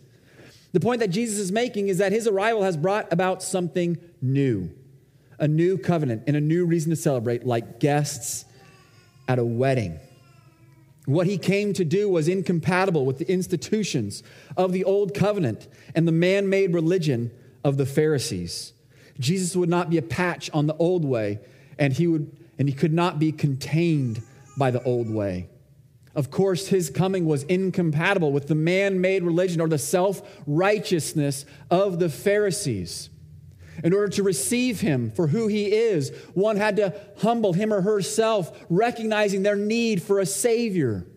The 0.71 0.79
point 0.79 1.01
that 1.01 1.09
Jesus 1.09 1.39
is 1.39 1.51
making 1.51 1.89
is 1.89 1.99
that 1.99 2.11
his 2.11 2.27
arrival 2.27 2.63
has 2.63 2.77
brought 2.77 3.11
about 3.11 3.43
something 3.43 3.97
new 4.21 4.69
a 5.39 5.47
new 5.47 5.77
covenant 5.77 6.23
and 6.25 6.37
a 6.37 6.41
new 6.41 6.65
reason 6.65 6.91
to 6.91 6.95
celebrate, 6.95 7.45
like 7.45 7.79
guests 7.79 8.45
at 9.27 9.39
a 9.39 9.43
wedding. 9.43 9.99
What 11.05 11.27
he 11.27 11.37
came 11.37 11.73
to 11.73 11.83
do 11.83 12.07
was 12.07 12.29
incompatible 12.29 13.05
with 13.05 13.17
the 13.17 13.29
institutions 13.29 14.23
of 14.55 14.71
the 14.71 14.85
old 14.85 15.13
covenant 15.13 15.67
and 15.95 16.07
the 16.07 16.13
man 16.13 16.47
made 16.47 16.73
religion 16.73 17.31
of 17.63 17.77
the 17.77 17.85
Pharisees. 17.85 18.73
Jesus 19.19 19.55
would 19.55 19.69
not 19.69 19.89
be 19.89 19.97
a 19.97 20.01
patch 20.01 20.49
on 20.53 20.67
the 20.67 20.75
old 20.75 21.05
way, 21.05 21.39
and 21.77 21.93
he, 21.93 22.07
would, 22.07 22.35
and 22.57 22.67
he 22.67 22.73
could 22.73 22.93
not 22.93 23.19
be 23.19 23.31
contained 23.31 24.21
by 24.57 24.71
the 24.71 24.83
old 24.83 25.09
way. 25.09 25.49
Of 26.15 26.29
course, 26.29 26.67
his 26.67 26.89
coming 26.89 27.25
was 27.25 27.43
incompatible 27.43 28.31
with 28.31 28.47
the 28.47 28.55
man 28.55 29.01
made 29.01 29.23
religion 29.23 29.61
or 29.61 29.67
the 29.67 29.79
self 29.79 30.21
righteousness 30.45 31.45
of 31.71 31.99
the 31.99 32.09
Pharisees. 32.09 33.09
In 33.83 33.93
order 33.93 34.09
to 34.09 34.23
receive 34.23 34.81
him 34.81 35.09
for 35.09 35.27
who 35.27 35.47
he 35.47 35.71
is, 35.71 36.11
one 36.35 36.57
had 36.57 36.75
to 36.75 36.93
humble 37.17 37.53
him 37.53 37.73
or 37.73 37.81
herself, 37.81 38.65
recognizing 38.69 39.41
their 39.41 39.55
need 39.55 40.03
for 40.03 40.19
a 40.19 40.25
Savior. 40.27 41.07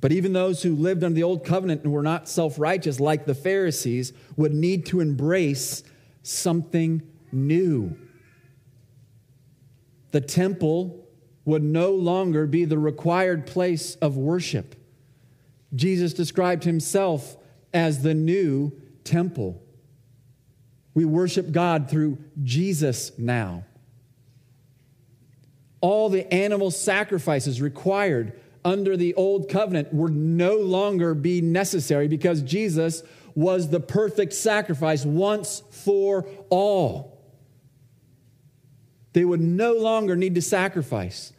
But 0.00 0.12
even 0.12 0.32
those 0.32 0.62
who 0.62 0.74
lived 0.74 1.04
under 1.04 1.14
the 1.14 1.22
old 1.22 1.44
covenant 1.44 1.84
and 1.84 1.92
were 1.92 2.02
not 2.02 2.28
self 2.28 2.58
righteous, 2.58 3.00
like 3.00 3.26
the 3.26 3.34
Pharisees, 3.34 4.12
would 4.36 4.54
need 4.54 4.86
to 4.86 5.00
embrace 5.00 5.82
something 6.22 7.02
new. 7.32 7.96
The 10.12 10.20
temple 10.20 11.06
would 11.44 11.62
no 11.62 11.92
longer 11.92 12.46
be 12.46 12.64
the 12.64 12.78
required 12.78 13.46
place 13.46 13.94
of 13.96 14.16
worship. 14.16 14.74
Jesus 15.74 16.12
described 16.12 16.64
himself 16.64 17.36
as 17.72 18.02
the 18.02 18.14
new 18.14 18.72
temple. 19.04 19.62
We 20.94 21.04
worship 21.04 21.52
God 21.52 21.88
through 21.88 22.18
Jesus 22.42 23.12
now. 23.18 23.64
All 25.80 26.08
the 26.08 26.32
animal 26.32 26.70
sacrifices 26.70 27.62
required 27.62 28.38
under 28.64 28.96
the 28.96 29.14
old 29.14 29.48
covenant 29.48 29.92
would 29.92 30.14
no 30.14 30.56
longer 30.56 31.14
be 31.14 31.40
necessary 31.40 32.08
because 32.08 32.42
Jesus 32.42 33.02
was 33.34 33.70
the 33.70 33.80
perfect 33.80 34.32
sacrifice 34.32 35.04
once 35.04 35.62
for 35.70 36.26
all. 36.50 37.18
They 39.12 39.24
would 39.24 39.40
no 39.40 39.74
longer 39.74 40.16
need 40.16 40.34
to 40.36 40.42
sacrifice. 40.42 41.32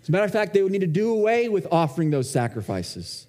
As 0.00 0.08
a 0.08 0.12
matter 0.12 0.24
of 0.24 0.32
fact, 0.32 0.54
they 0.54 0.62
would 0.62 0.72
need 0.72 0.80
to 0.80 0.86
do 0.86 1.12
away 1.12 1.48
with 1.48 1.66
offering 1.70 2.10
those 2.10 2.30
sacrifices. 2.30 3.26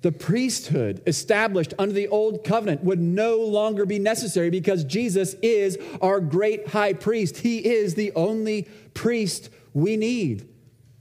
The 0.00 0.12
priesthood 0.12 1.02
established 1.06 1.74
under 1.78 1.92
the 1.92 2.08
old 2.08 2.44
covenant 2.44 2.84
would 2.84 3.00
no 3.00 3.38
longer 3.38 3.84
be 3.84 3.98
necessary 3.98 4.48
because 4.48 4.84
Jesus 4.84 5.34
is 5.42 5.76
our 6.00 6.20
great 6.20 6.68
high 6.68 6.92
priest. 6.92 7.38
He 7.38 7.58
is 7.66 7.94
the 7.94 8.12
only 8.12 8.68
priest 8.94 9.50
we 9.74 9.96
need. 9.96 10.48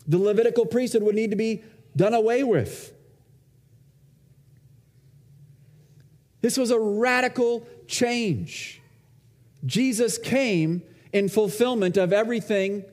The 0.07 0.17
Levitical 0.17 0.65
priesthood 0.65 1.03
would 1.03 1.15
need 1.15 1.31
to 1.31 1.37
be 1.37 1.63
done 1.95 2.13
away 2.13 2.43
with. 2.43 2.93
This 6.41 6.57
was 6.57 6.71
a 6.71 6.79
radical 6.79 7.67
change. 7.87 8.81
Jesus 9.65 10.17
came 10.17 10.83
in 11.11 11.29
fulfillment 11.29 11.97
of 11.97 12.13
everything 12.13 12.85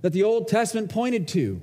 that 0.00 0.12
the 0.12 0.24
Old 0.24 0.48
Testament 0.48 0.90
pointed 0.90 1.28
to. 1.28 1.60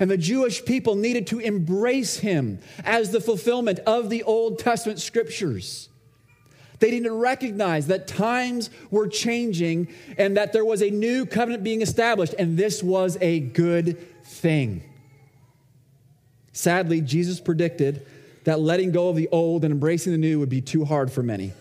And 0.00 0.10
the 0.10 0.16
Jewish 0.16 0.64
people 0.64 0.96
needed 0.96 1.26
to 1.28 1.38
embrace 1.38 2.18
him 2.18 2.58
as 2.84 3.10
the 3.10 3.20
fulfillment 3.20 3.78
of 3.80 4.10
the 4.10 4.24
Old 4.24 4.58
Testament 4.58 4.98
scriptures. 4.98 5.88
They 6.80 6.90
didn't 6.90 7.12
recognize 7.12 7.86
that 7.86 8.08
times 8.08 8.70
were 8.90 9.06
changing 9.06 9.88
and 10.18 10.36
that 10.36 10.52
there 10.52 10.64
was 10.64 10.82
a 10.82 10.90
new 10.90 11.24
covenant 11.24 11.62
being 11.62 11.82
established, 11.82 12.34
and 12.38 12.56
this 12.56 12.82
was 12.82 13.16
a 13.20 13.40
good 13.40 13.98
thing. 14.24 14.82
Sadly, 16.52 17.00
Jesus 17.00 17.40
predicted 17.40 18.06
that 18.44 18.60
letting 18.60 18.92
go 18.92 19.08
of 19.08 19.16
the 19.16 19.28
old 19.32 19.64
and 19.64 19.72
embracing 19.72 20.12
the 20.12 20.18
new 20.18 20.38
would 20.38 20.48
be 20.48 20.60
too 20.60 20.84
hard 20.84 21.10
for 21.10 21.22
many. 21.22 21.52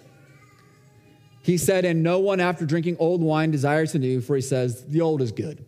He 1.41 1.58
said, 1.58 1.86
And 1.86 2.04
no 2.04 2.19
one 2.19 2.39
after 2.39 2.65
drinking 2.65 2.97
old 2.99 3.21
wine 3.21 3.52
desires 3.52 3.91
the 3.91 3.99
new, 3.99 4.21
for 4.21 4.36
he 4.36 4.41
says, 4.41 4.86
The 4.86 5.02
old 5.02 5.21
is 5.21 5.32
good. 5.32 5.65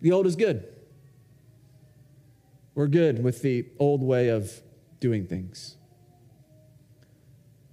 The 0.00 0.12
old 0.12 0.26
is 0.26 0.36
good. 0.36 0.66
We're 2.74 2.88
good 2.88 3.22
with 3.22 3.42
the 3.42 3.66
old 3.78 4.02
way 4.02 4.28
of 4.28 4.60
doing 5.00 5.26
things. 5.26 5.76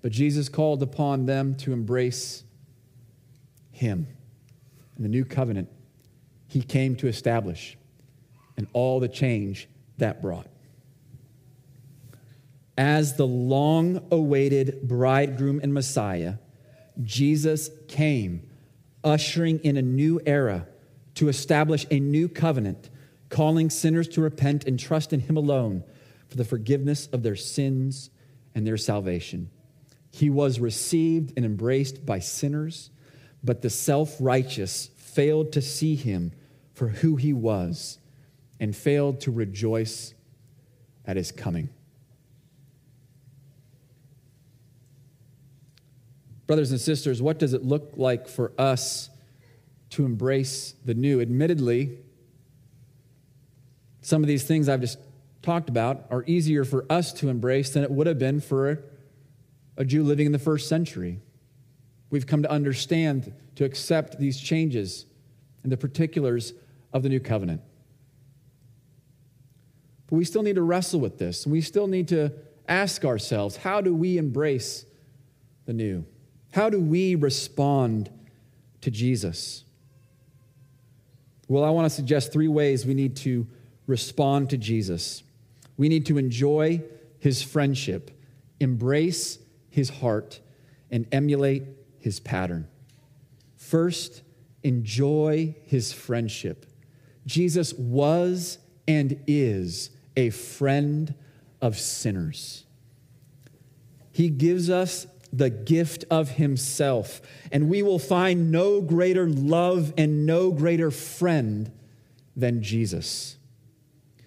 But 0.02 0.12
Jesus 0.12 0.50
called 0.50 0.82
upon 0.82 1.26
them 1.26 1.56
to 1.58 1.74
embrace 1.74 2.44
Him 3.72 4.08
and 4.96 5.06
the 5.06 5.10
new 5.10 5.26
covenant 5.26 5.70
He 6.48 6.62
came 6.62 6.96
to 6.98 7.08
establish 7.08 7.78
and 8.58 8.68
all 8.74 9.00
the 9.00 9.08
change 9.08 9.68
that 9.98 10.22
brought. 10.22 10.48
As 12.78 13.16
the 13.16 13.28
long 13.28 14.08
awaited 14.12 14.88
bridegroom 14.88 15.60
and 15.62 15.74
Messiah, 15.74 16.36
Jesus 17.04 17.70
came, 17.88 18.50
ushering 19.04 19.60
in 19.60 19.78
a 19.78 19.82
new 19.82 20.20
era 20.26 20.68
to 21.16 21.30
establish 21.30 21.86
a 21.92 22.00
new 22.00 22.28
covenant, 22.28 22.90
calling 23.30 23.70
sinners 23.70 24.08
to 24.10 24.22
repent 24.22 24.66
and 24.66 24.80
trust 24.80 25.14
in 25.14 25.20
Him 25.20 25.38
alone 25.38 25.84
for 26.28 26.38
the 26.38 26.46
forgiveness 26.46 27.08
of 27.08 27.24
their 27.24 27.36
sins 27.36 28.10
and 28.56 28.66
their 28.66 28.78
salvation. 28.78 29.50
He 30.12 30.30
was 30.30 30.60
received 30.60 31.34
and 31.38 31.46
embraced 31.46 32.06
by 32.06 32.20
sinners, 32.20 32.90
But 33.44 33.62
the 33.62 33.70
self 33.70 34.18
righteous 34.20 34.92
failed 34.98 35.52
to 35.54 35.62
see 35.62 35.96
him 35.96 36.34
for 36.74 36.90
who 36.90 37.16
he 37.16 37.34
was 37.34 37.98
and 38.60 38.76
failed 38.76 39.22
to 39.22 39.32
rejoice 39.32 40.14
at 41.06 41.18
his 41.18 41.32
coming. 41.32 41.70
Brothers 46.46 46.72
and 46.72 46.80
sisters, 46.80 47.22
what 47.22 47.40
does 47.40 47.54
it 47.54 47.64
look 47.64 47.94
like 47.96 48.28
for 48.28 48.52
us 48.58 49.10
to 49.92 50.06
embrace 50.06 50.76
the 50.84 50.94
new? 50.94 51.22
Admittedly, 51.22 51.98
some 54.02 54.22
of 54.22 54.28
these 54.28 54.44
things 54.44 54.68
I've 54.68 54.82
just 54.82 55.00
talked 55.42 55.70
about 55.70 56.06
are 56.12 56.24
easier 56.28 56.64
for 56.64 56.86
us 56.90 57.14
to 57.14 57.30
embrace 57.30 57.72
than 57.72 57.84
it 57.84 57.92
would 57.92 58.06
have 58.08 58.20
been 58.20 58.42
for 58.42 58.70
a 59.78 59.86
Jew 59.86 60.04
living 60.04 60.26
in 60.26 60.32
the 60.32 60.40
first 60.40 60.68
century. 60.68 61.20
We've 62.10 62.28
come 62.28 62.44
to 62.44 62.52
understand, 62.52 63.34
to 63.56 63.64
accept 63.64 64.20
these 64.20 64.40
changes 64.40 65.06
and 65.64 65.72
the 65.72 65.78
particulars 65.78 66.54
of 66.94 67.04
the 67.04 67.10
new 67.10 67.20
covenant. 67.20 67.62
But 70.08 70.18
we 70.18 70.26
still 70.26 70.44
need 70.44 70.56
to 70.56 70.62
wrestle 70.62 71.00
with 71.00 71.18
this, 71.18 71.46
and 71.46 71.54
we 71.54 71.62
still 71.62 71.88
need 71.88 72.10
to 72.10 72.34
ask 72.68 73.06
ourselves 73.06 73.56
how 73.56 73.82
do 73.82 73.96
we 73.96 74.18
embrace 74.18 74.86
the 75.66 75.74
new? 75.74 76.06
How 76.52 76.70
do 76.70 76.80
we 76.80 77.16
respond 77.16 78.10
to 78.82 78.92
Jesus? 78.92 79.64
Well, 81.48 81.64
I 81.64 81.70
want 81.70 81.86
to 81.86 81.90
suggest 81.90 82.34
three 82.34 82.48
ways 82.48 82.86
we 82.86 82.94
need 82.94 83.16
to 83.18 83.48
respond 83.88 84.50
to 84.52 84.58
Jesus. 84.58 85.24
We 85.78 85.90
need 85.90 86.06
to 86.08 86.18
enjoy 86.18 86.82
his 87.20 87.42
friendship, 87.42 88.12
embrace 88.60 89.38
his 89.72 89.90
heart, 89.90 90.40
and 90.92 91.08
emulate 91.12 91.64
his 91.98 92.20
pattern. 92.20 92.68
First, 93.56 94.22
enjoy 94.62 95.56
his 95.64 95.92
friendship. 95.92 96.68
Jesus 97.26 97.74
was 97.74 98.60
and 98.88 99.20
is 99.26 99.90
a 100.16 100.30
friend 100.30 101.16
of 101.62 101.80
sinners. 101.80 102.66
He 104.12 104.30
gives 104.30 104.70
us 104.70 105.08
the 105.32 105.50
gift 105.50 106.04
of 106.12 106.32
himself, 106.32 107.22
and 107.52 107.70
we 107.70 107.82
will 107.82 108.00
find 108.00 108.52
no 108.52 108.82
greater 108.82 109.30
love 109.30 109.94
and 109.98 110.26
no 110.26 110.52
greater 110.52 110.92
friend 110.92 111.72
than 112.36 112.62
Jesus. 112.62 113.38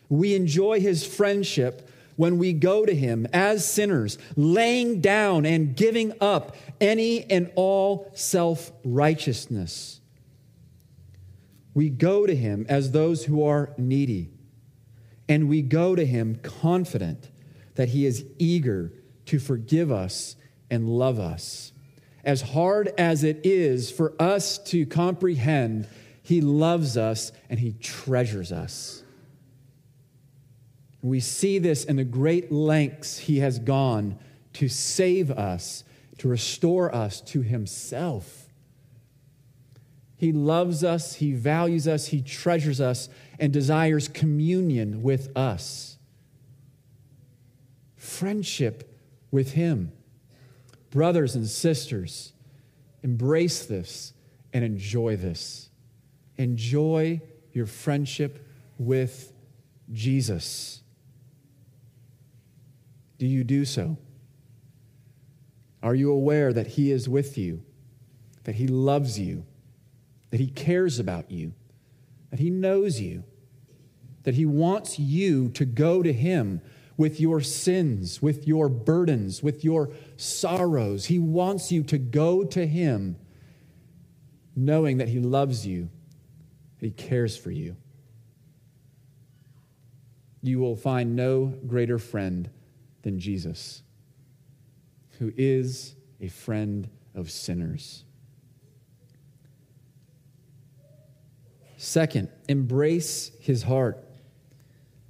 We 0.09 0.35
enjoy 0.35 0.81
his 0.81 1.07
friendship 1.07 1.89
when 2.17 2.39
we 2.39 2.53
go 2.53 2.87
to 2.87 2.95
him 2.95 3.27
as 3.33 3.69
sinners, 3.69 4.19
laying 4.37 5.01
down 5.01 5.45
and 5.47 5.77
giving 5.77 6.13
up 6.21 6.57
any 6.81 7.29
and 7.31 7.51
all 7.55 8.11
self 8.15 8.73
righteousness. 8.85 10.01
We 11.75 11.91
go 11.91 12.27
to 12.27 12.35
him 12.35 12.67
as 12.69 12.93
those 12.93 13.25
who 13.25 13.45
are 13.45 13.75
needy, 13.77 14.31
and 15.29 15.49
we 15.49 15.63
go 15.63 15.95
to 15.97 16.07
him 16.07 16.37
confident 16.37 17.31
that 17.75 17.89
he 17.89 18.07
is 18.07 18.25
eager 18.39 18.93
to 19.27 19.39
forgive 19.39 19.91
us 19.91 20.37
and 20.71 20.89
love 20.89 21.19
us. 21.19 21.73
As 22.25 22.41
hard 22.41 22.93
as 22.97 23.23
it 23.25 23.41
is 23.45 23.91
for 23.91 24.15
us 24.21 24.59
to 24.59 24.87
comprehend, 24.87 25.87
he 26.23 26.41
loves 26.41 26.97
us 26.97 27.33
and 27.51 27.61
he 27.61 27.73
treasures 27.73 28.51
us. 28.51 29.04
We 31.05 31.21
see 31.21 31.59
this 31.59 31.85
in 31.85 31.97
the 31.97 32.05
great 32.05 32.51
lengths 32.51 33.19
he 33.19 33.41
has 33.41 33.59
gone 33.59 34.19
to 34.55 34.71
save 34.71 35.31
us, 35.31 35.85
to 36.17 36.29
restore 36.29 36.95
us 36.95 37.21
to 37.21 37.43
himself. 37.43 38.49
He 40.17 40.33
loves 40.33 40.83
us, 40.83 41.17
he 41.17 41.35
values 41.35 41.87
us, 41.87 42.07
he 42.07 42.23
treasures 42.23 42.81
us, 42.81 43.11
and 43.39 43.53
desires 43.53 44.09
communion 44.09 45.03
with 45.03 45.29
us. 45.37 45.99
Friendship 47.97 48.99
with 49.31 49.53
him. 49.53 49.93
Brothers 50.91 51.35
and 51.35 51.47
sisters, 51.47 52.33
embrace 53.03 53.67
this 53.67 54.15
and 54.55 54.65
enjoy 54.65 55.17
this. 55.17 55.69
Enjoy 56.39 57.21
your 57.53 57.67
friendship 57.67 58.49
with 58.79 59.35
Jesus. 59.93 60.81
Do 63.25 63.31
you 63.31 63.43
do 63.43 63.65
so? 63.65 63.97
Are 65.83 65.95
you 65.95 66.13
aware 66.13 66.53
that 66.53 66.67
He 66.67 66.93
is 66.93 67.09
with 67.09 67.39
you, 67.39 67.63
that 68.43 68.57
He 68.57 68.67
loves 68.67 69.19
you, 69.19 69.47
that 70.29 70.41
He 70.41 70.49
cares 70.49 70.99
about 70.99 71.31
you, 71.31 71.55
that 72.29 72.39
He 72.39 72.51
knows 72.51 73.01
you, 73.01 73.25
that 74.25 74.35
He 74.35 74.45
wants 74.45 74.99
you 74.99 75.49
to 75.53 75.65
go 75.65 76.03
to 76.03 76.13
Him 76.13 76.61
with 76.99 77.19
your 77.19 77.41
sins, 77.41 78.21
with 78.21 78.47
your 78.47 78.69
burdens, 78.69 79.43
with 79.43 79.65
your 79.65 79.89
sorrows? 80.19 81.07
He 81.07 81.19
wants 81.19 81.73
you 81.73 81.83
to 81.85 81.97
go 81.97 82.45
to 82.45 82.67
Him 82.67 83.17
knowing 84.55 84.99
that 84.99 85.09
He 85.09 85.19
loves 85.19 85.67
you, 85.67 85.89
that 86.79 86.85
He 86.85 86.93
cares 86.93 87.39
for 87.39 87.51
you. 87.51 87.75
You 90.43 90.59
will 90.59 90.77
find 90.77 91.17
no 91.17 91.47
greater 91.67 91.99
friend 91.99 92.51
than 93.05 93.21
Jesus, 93.21 93.83
who 95.19 95.33
is 95.37 95.95
a 96.21 96.29
friend 96.29 96.89
of 97.15 97.31
sinners. 97.31 98.05
Second, 101.77 102.31
embrace 102.49 103.31
his 103.41 103.63
heart. 103.63 104.03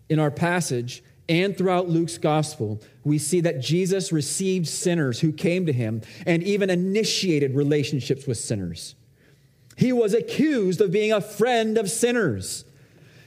In 0.08 0.18
our 0.18 0.30
passage 0.30 1.02
and 1.28 1.56
throughout 1.56 1.88
Luke's 1.88 2.18
gospel, 2.18 2.82
we 3.04 3.16
see 3.16 3.40
that 3.40 3.60
Jesus 3.60 4.12
received 4.12 4.66
sinners 4.66 5.20
who 5.20 5.32
came 5.32 5.64
to 5.66 5.72
him 5.72 6.02
and 6.26 6.42
even 6.42 6.68
initiated 6.68 7.54
relationships 7.54 8.26
with 8.26 8.36
sinners. 8.36 8.96
He 9.76 9.92
was 9.92 10.14
accused 10.14 10.80
of 10.80 10.90
being 10.90 11.12
a 11.12 11.20
friend 11.20 11.78
of 11.78 11.90
sinners. 11.90 12.63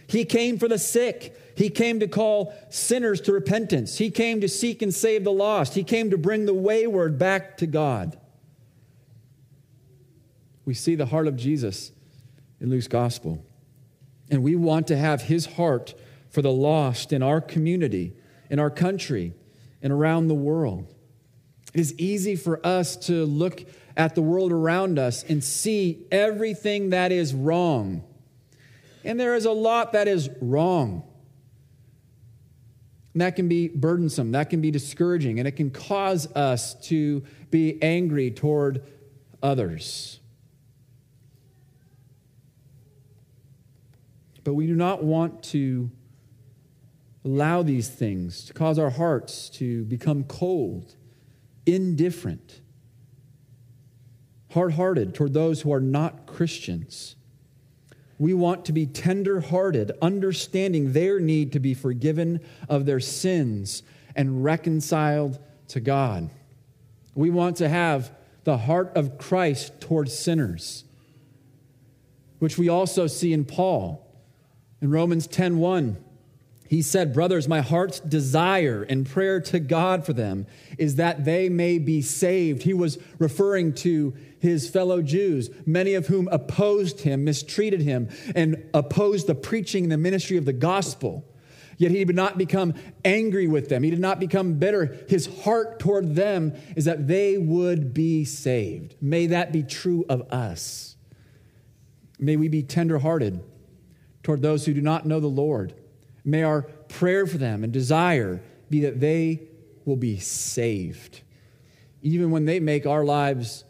He 0.08 0.26
came 0.26 0.58
for 0.58 0.68
the 0.68 0.80
sick. 0.80 1.38
He 1.56 1.70
came 1.70 2.00
to 2.00 2.08
call 2.08 2.54
sinners 2.70 3.20
to 3.22 3.34
repentance. 3.34 3.98
He 3.98 4.10
came 4.10 4.42
to 4.42 4.48
seek 4.48 4.82
and 4.82 4.94
save 4.94 5.24
the 5.24 5.32
lost. 5.32 5.74
He 5.74 5.84
came 5.84 6.12
to 6.12 6.18
bring 6.18 6.46
the 6.46 6.54
wayward 6.54 7.18
back 7.18 7.58
to 7.58 7.68
God. 7.68 8.18
We 10.66 10.74
see 10.74 10.96
the 10.96 11.08
heart 11.08 11.28
of 11.28 11.36
Jesus 11.36 11.92
in 12.60 12.70
Luke's 12.70 12.88
gospel. 12.88 13.44
And 14.30 14.44
we 14.44 14.56
want 14.56 14.88
to 14.88 14.98
have 14.98 15.24
his 15.24 15.46
heart 15.46 15.94
for 16.30 16.42
the 16.42 16.52
lost 16.52 17.14
in 17.14 17.24
our 17.24 17.40
community, 17.42 18.14
in 18.50 18.60
our 18.60 18.70
country, 18.70 19.34
and 19.82 19.94
around 19.94 20.28
the 20.28 20.36
world. 20.36 20.94
It 21.74 21.80
is 21.80 21.98
easy 21.98 22.36
for 22.36 22.66
us 22.66 22.96
to 23.08 23.26
look 23.26 23.66
at 23.96 24.16
the 24.16 24.22
world 24.22 24.52
around 24.52 25.00
us 25.00 25.24
and 25.24 25.44
see 25.44 26.06
everything 26.12 26.92
that 26.92 27.12
is 27.12 27.34
wrong. 27.34 28.04
And 29.08 29.18
there 29.18 29.36
is 29.36 29.46
a 29.46 29.52
lot 29.52 29.94
that 29.94 30.10
is 30.10 30.30
wrong. 30.42 31.02
And 33.14 33.22
that 33.22 33.38
can 33.38 33.48
be 33.48 33.70
burdensome, 33.70 34.34
that 34.34 34.50
can 34.50 34.62
be 34.62 34.70
discouraging, 34.70 35.40
and 35.40 35.48
it 35.48 35.54
can 35.54 35.72
cause 35.72 36.30
us 36.36 36.76
to 36.88 37.24
be 37.50 37.82
angry 37.82 38.30
toward 38.30 38.84
others. 39.42 40.20
But 44.44 44.54
we 44.54 44.68
do 44.68 44.76
not 44.76 45.04
want 45.04 45.42
to 45.44 45.90
allow 47.24 47.64
these 47.64 47.90
things 47.90 48.46
to 48.46 48.54
cause 48.54 48.78
our 48.78 48.90
hearts 48.90 49.50
to 49.52 49.86
become 49.86 50.26
cold, 50.26 50.96
indifferent, 51.66 52.62
hard 54.52 54.74
hearted 54.74 55.16
toward 55.16 55.34
those 55.34 55.62
who 55.62 55.72
are 55.74 55.82
not 55.82 56.28
Christians. 56.28 57.17
We 58.20 58.34
want 58.34 58.66
to 58.66 58.74
be 58.74 58.86
tender 58.86 59.42
hearted, 59.42 59.92
understanding 60.02 60.94
their 60.94 61.20
need 61.20 61.52
to 61.54 61.60
be 61.60 61.74
forgiven 61.74 62.42
of 62.68 62.86
their 62.86 63.00
sins 63.00 63.84
and 64.16 64.44
reconciled 64.44 65.40
to 65.70 65.80
God. 65.80 66.30
We 67.14 67.30
want 67.30 67.58
to 67.58 67.70
have 67.70 68.12
the 68.44 68.58
heart 68.58 68.96
of 68.96 69.18
Christ 69.18 69.80
towards 69.82 70.18
sinners, 70.18 70.84
which 72.40 72.58
we 72.58 72.70
also 72.70 73.08
see 73.08 73.34
in 73.34 73.46
Paul. 73.46 74.04
In 74.82 74.90
Romans 74.90 75.28
10:1, 75.28 75.98
he 76.68 76.82
said, 76.82 77.14
Brothers, 77.14 77.48
my 77.48 77.62
heart's 77.62 78.00
desire 78.00 78.84
and 78.84 79.06
prayer 79.06 79.40
to 79.42 79.60
God 79.60 80.06
for 80.06 80.14
them 80.14 80.48
is 80.78 80.96
that 80.96 81.24
they 81.24 81.50
may 81.50 81.80
be 81.80 82.02
saved. 82.02 82.64
He 82.64 82.74
was 82.74 82.98
referring 83.20 83.74
to 83.76 84.14
his 84.40 84.70
fellow 84.70 85.02
Jews, 85.02 85.50
many 85.66 85.94
of 85.94 86.08
whom 86.08 86.28
opposed 86.30 87.02
him, 87.02 87.24
mistreated 87.24 87.82
him, 87.82 88.10
and 88.36 88.64
opposed 88.74 89.28
the 89.28 89.36
preaching 89.36 89.86
and 89.86 89.92
the 89.92 89.98
ministry 89.98 90.38
of 90.38 90.46
the 90.46 90.54
gospel. 90.54 91.26
Yet 91.78 91.92
he 91.92 92.04
did 92.04 92.16
not 92.16 92.38
become 92.38 92.74
angry 93.06 93.48
with 93.48 93.70
them. 93.70 93.84
He 93.84 93.92
did 93.92 94.00
not 94.00 94.20
become 94.20 94.56
bitter. 94.56 94.98
His 95.08 95.28
heart 95.44 95.80
toward 95.80 96.16
them 96.16 96.54
is 96.76 96.86
that 96.86 97.08
they 97.08 97.38
would 97.38 97.94
be 97.94 98.26
saved. 98.26 98.96
May 99.00 99.28
that 99.28 99.52
be 99.52 99.62
true 99.62 100.04
of 100.10 100.22
us. 100.32 100.96
May 102.20 102.36
we 102.36 102.48
be 102.48 102.64
tenderhearted 102.64 103.44
toward 104.24 104.42
those 104.42 104.66
who 104.66 104.74
do 104.74 104.82
not 104.82 105.06
know 105.06 105.20
the 105.20 105.28
Lord. 105.28 105.76
May 106.26 106.42
our 106.44 106.64
prayer 106.64 107.28
for 107.28 107.38
them 107.38 107.64
and 107.64 107.72
desire 107.72 108.42
be 108.70 108.82
that 108.82 109.00
they 109.00 109.48
will 109.86 109.96
be 109.96 110.18
saved, 110.18 111.22
even 112.02 112.32
when 112.32 112.46
they 112.46 112.60
make 112.60 112.86
our 112.86 113.06
lives 113.06 113.64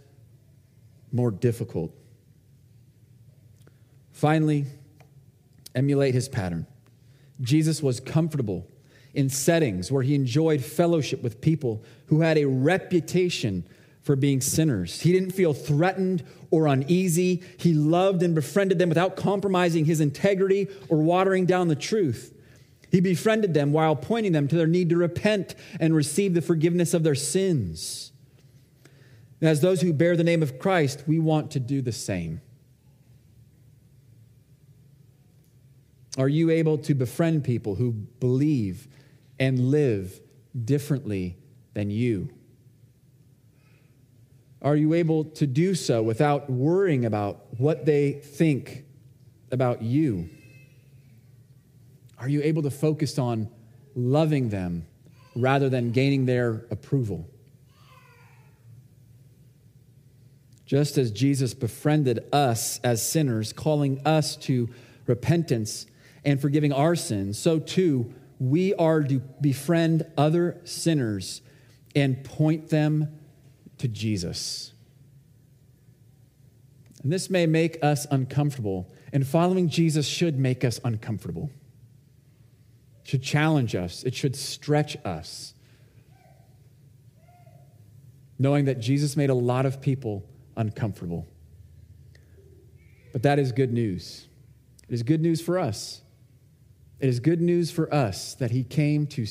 more 1.12 1.32
difficult. 1.32 1.94
Finally, 4.12 4.66
emulate 5.76 6.14
his 6.14 6.28
pattern. 6.28 6.66
Jesus 7.40 7.84
was 7.84 8.00
comfortable 8.00 8.68
in 9.14 9.30
settings 9.30 9.92
where 9.92 10.04
he 10.04 10.16
enjoyed 10.16 10.64
fellowship 10.64 11.22
with 11.24 11.42
people 11.42 11.84
who 12.08 12.22
had 12.22 12.38
a 12.38 12.46
reputation 12.46 13.68
for 14.02 14.16
being 14.16 14.42
sinners. 14.42 15.02
He 15.02 15.12
didn't 15.12 15.32
feel 15.32 15.54
threatened 15.54 16.24
or 16.50 16.68
uneasy. 16.68 17.44
He 17.58 17.74
loved 17.74 18.24
and 18.24 18.34
befriended 18.34 18.80
them 18.80 18.90
without 18.90 19.16
compromising 19.16 19.86
his 19.86 20.00
integrity 20.00 20.68
or 20.88 21.00
watering 21.00 21.46
down 21.46 21.68
the 21.68 21.76
truth. 21.76 22.34
He 22.90 23.02
befriended 23.02 23.54
them 23.54 23.74
while 23.74 23.96
pointing 23.96 24.32
them 24.32 24.48
to 24.48 24.56
their 24.56 24.66
need 24.66 24.90
to 24.90 24.98
repent 24.98 25.56
and 25.80 25.94
receive 25.94 26.34
the 26.34 26.42
forgiveness 26.42 26.94
of 26.94 27.04
their 27.04 27.16
sins. 27.16 28.07
As 29.42 29.62
those 29.62 29.82
who 29.82 29.94
bear 29.94 30.18
the 30.18 30.24
name 30.24 30.42
of 30.42 30.58
Christ, 30.58 31.04
we 31.06 31.20
want 31.20 31.52
to 31.52 31.60
do 31.60 31.82
the 31.82 31.92
same. 31.92 32.42
Are 36.18 36.28
you 36.28 36.50
able 36.50 36.80
to 36.80 36.96
befriend 36.96 37.44
people 37.44 37.76
who 37.76 37.92
believe 37.92 38.88
and 39.40 39.72
live 39.72 40.20
differently 40.66 41.38
than 41.74 41.92
you? 41.92 42.30
Are 44.64 44.76
you 44.76 44.96
able 44.96 45.26
to 45.26 45.46
do 45.46 45.76
so 45.76 46.02
without 46.02 46.50
worrying 46.50 47.06
about 47.06 47.46
what 47.60 47.86
they 47.86 48.14
think 48.14 48.86
about 49.52 49.84
you? 49.84 50.30
Are 52.18 52.28
you 52.28 52.42
able 52.42 52.64
to 52.64 52.72
focus 52.72 53.20
on 53.20 53.50
loving 53.96 54.50
them 54.50 54.88
rather 55.36 55.70
than 55.70 55.92
gaining 55.92 56.26
their 56.26 56.66
approval? 56.72 57.30
Just 60.68 60.98
as 60.98 61.12
Jesus 61.12 61.54
befriended 61.54 62.26
us 62.34 62.80
as 62.84 63.02
sinners, 63.02 63.54
calling 63.54 64.02
us 64.06 64.36
to 64.36 64.70
repentance 65.08 65.88
and 66.26 66.42
forgiving 66.42 66.74
our 66.74 66.94
sins, 66.94 67.40
so 67.40 67.58
too 67.58 68.14
we 68.38 68.74
are 68.76 69.02
to 69.02 69.20
befriend 69.40 70.06
other 70.18 70.60
sinners 70.66 71.42
and 71.96 72.22
point 72.24 72.68
them 72.70 73.18
to 73.78 73.88
Jesus. 73.88 74.74
And 77.02 77.14
this 77.14 77.30
may 77.30 77.46
make 77.46 77.82
us 77.82 78.06
uncomfortable, 78.12 78.92
and 79.14 79.26
following 79.26 79.70
Jesus 79.70 80.06
should 80.06 80.38
make 80.38 80.66
us 80.66 80.82
uncomfortable. 80.84 81.50
It 83.04 83.08
should 83.08 83.24
challenge 83.24 83.74
us, 83.74 84.04
it 84.04 84.14
should 84.14 84.36
stretch 84.36 84.98
us. 85.06 85.54
Knowing 88.38 88.66
that 88.66 88.82
Jesus 88.82 89.16
made 89.16 89.30
a 89.30 89.34
lot 89.34 89.66
of 89.66 89.80
people 89.80 90.26
uncomfortable. 90.58 91.26
But 93.14 93.24
that 93.24 93.40
is 93.40 93.52
good 93.52 93.72
news. 93.72 94.28
It 94.90 94.94
is 94.94 95.04
good 95.04 95.22
news 95.22 95.40
for 95.40 95.58
us. 95.58 96.02
It 97.00 97.10
is 97.10 97.20
good 97.20 97.42
news 97.42 97.72
for 97.72 97.94
us 97.94 98.34
that 98.36 98.52
he 98.52 98.64
came 98.64 99.06
to, 99.08 99.26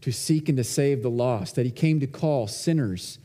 to 0.00 0.12
seek 0.12 0.48
and 0.48 0.56
to 0.56 0.64
save 0.64 1.02
the 1.02 1.10
lost, 1.10 1.56
that 1.56 1.66
he 1.66 1.72
came 1.72 2.00
to 2.00 2.06
call 2.06 2.46
sinners 2.46 3.18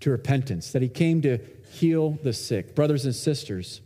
to 0.00 0.10
repentance, 0.10 0.72
that 0.72 0.82
he 0.82 0.88
came 0.88 1.22
to 1.22 1.38
heal 1.70 2.18
the 2.22 2.32
sick. 2.32 2.74
Brothers 2.74 3.04
and 3.04 3.14
sisters, 3.14 3.80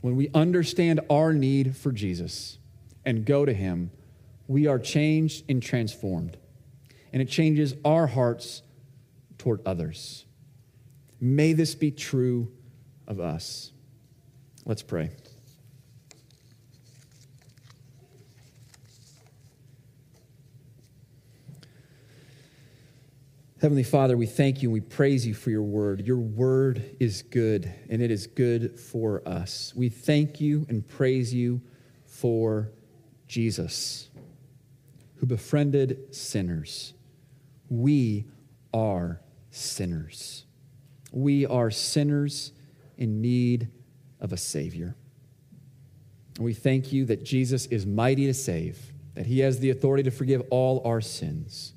when 0.00 0.16
we 0.16 0.30
understand 0.34 1.00
our 1.10 1.32
need 1.32 1.76
for 1.76 1.92
Jesus 1.92 2.58
and 3.04 3.24
go 3.24 3.44
to 3.44 3.52
him, 3.52 3.90
we 4.46 4.66
are 4.66 4.78
changed 4.78 5.44
and 5.48 5.62
transformed. 5.62 6.36
And 7.12 7.22
it 7.22 7.28
changes 7.28 7.74
our 7.84 8.06
hearts 8.06 8.62
toward 9.38 9.60
others. 9.66 10.24
May 11.24 11.54
this 11.54 11.74
be 11.74 11.90
true 11.90 12.52
of 13.08 13.18
us. 13.18 13.72
Let's 14.66 14.82
pray. 14.82 15.08
Heavenly 23.58 23.84
Father, 23.84 24.18
we 24.18 24.26
thank 24.26 24.62
you 24.62 24.68
and 24.68 24.74
we 24.74 24.80
praise 24.80 25.26
you 25.26 25.32
for 25.32 25.48
your 25.48 25.62
word. 25.62 26.06
Your 26.06 26.18
word 26.18 26.94
is 27.00 27.22
good 27.22 27.72
and 27.88 28.02
it 28.02 28.10
is 28.10 28.26
good 28.26 28.78
for 28.78 29.26
us. 29.26 29.72
We 29.74 29.88
thank 29.88 30.42
you 30.42 30.66
and 30.68 30.86
praise 30.86 31.32
you 31.32 31.62
for 32.04 32.70
Jesus, 33.28 34.10
who 35.14 35.24
befriended 35.24 36.14
sinners. 36.14 36.92
We 37.70 38.26
are 38.74 39.22
sinners. 39.50 40.43
We 41.14 41.46
are 41.46 41.70
sinners 41.70 42.50
in 42.98 43.20
need 43.20 43.68
of 44.20 44.32
a 44.32 44.36
Savior. 44.36 44.96
We 46.40 46.54
thank 46.54 46.92
you 46.92 47.04
that 47.04 47.22
Jesus 47.22 47.66
is 47.66 47.86
mighty 47.86 48.26
to 48.26 48.34
save, 48.34 48.92
that 49.14 49.26
he 49.26 49.38
has 49.38 49.60
the 49.60 49.70
authority 49.70 50.02
to 50.02 50.10
forgive 50.10 50.42
all 50.50 50.82
our 50.84 51.00
sins. 51.00 51.72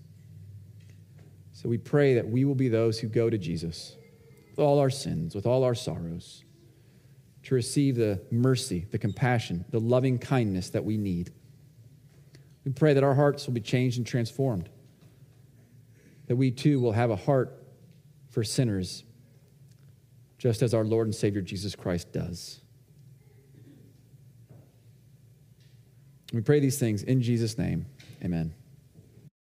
So 1.52 1.70
we 1.70 1.78
pray 1.78 2.16
that 2.16 2.28
we 2.28 2.46
will 2.46 2.56
be 2.56 2.68
those 2.68 3.00
who 3.00 3.08
go 3.08 3.30
to 3.30 3.38
Jesus 3.38 3.96
with 4.50 4.58
all 4.58 4.80
our 4.80 4.90
sins, 4.90 5.36
with 5.36 5.46
all 5.46 5.64
our 5.64 5.76
sorrows, 5.76 6.44
to 7.44 7.54
receive 7.54 7.96
the 7.96 8.20
mercy, 8.32 8.88
the 8.90 8.98
compassion, 8.98 9.66
the 9.70 9.80
loving 9.80 10.18
kindness 10.18 10.72
that 10.72 10.84
we 10.84 10.98
need. 10.98 11.32
We 12.66 12.72
pray 12.72 12.96
that 12.96 13.04
our 13.04 13.14
hearts 13.14 13.46
will 13.46 13.54
be 13.54 13.62
changed 13.62 14.00
and 14.00 14.08
transformed, 14.08 14.68
that 16.26 16.36
we 16.36 16.50
too 16.50 16.80
will 16.80 16.94
have 16.94 17.12
a 17.12 17.16
heart 17.16 17.64
for 18.32 18.44
sinners, 18.44 19.04
just 20.48 20.62
as 20.62 20.74
our 20.74 20.86
Lord 20.86 21.08
and 21.08 21.14
Savior 21.14 21.42
Jesus 21.42 21.76
Christ 21.76 22.14
does. 22.14 22.62
We 26.32 26.40
pray 26.40 26.62
these 26.62 26.80
things 26.80 27.04
in 27.04 27.22
Jesus' 27.22 27.58
name. 27.58 27.86
Amen. 28.24 28.54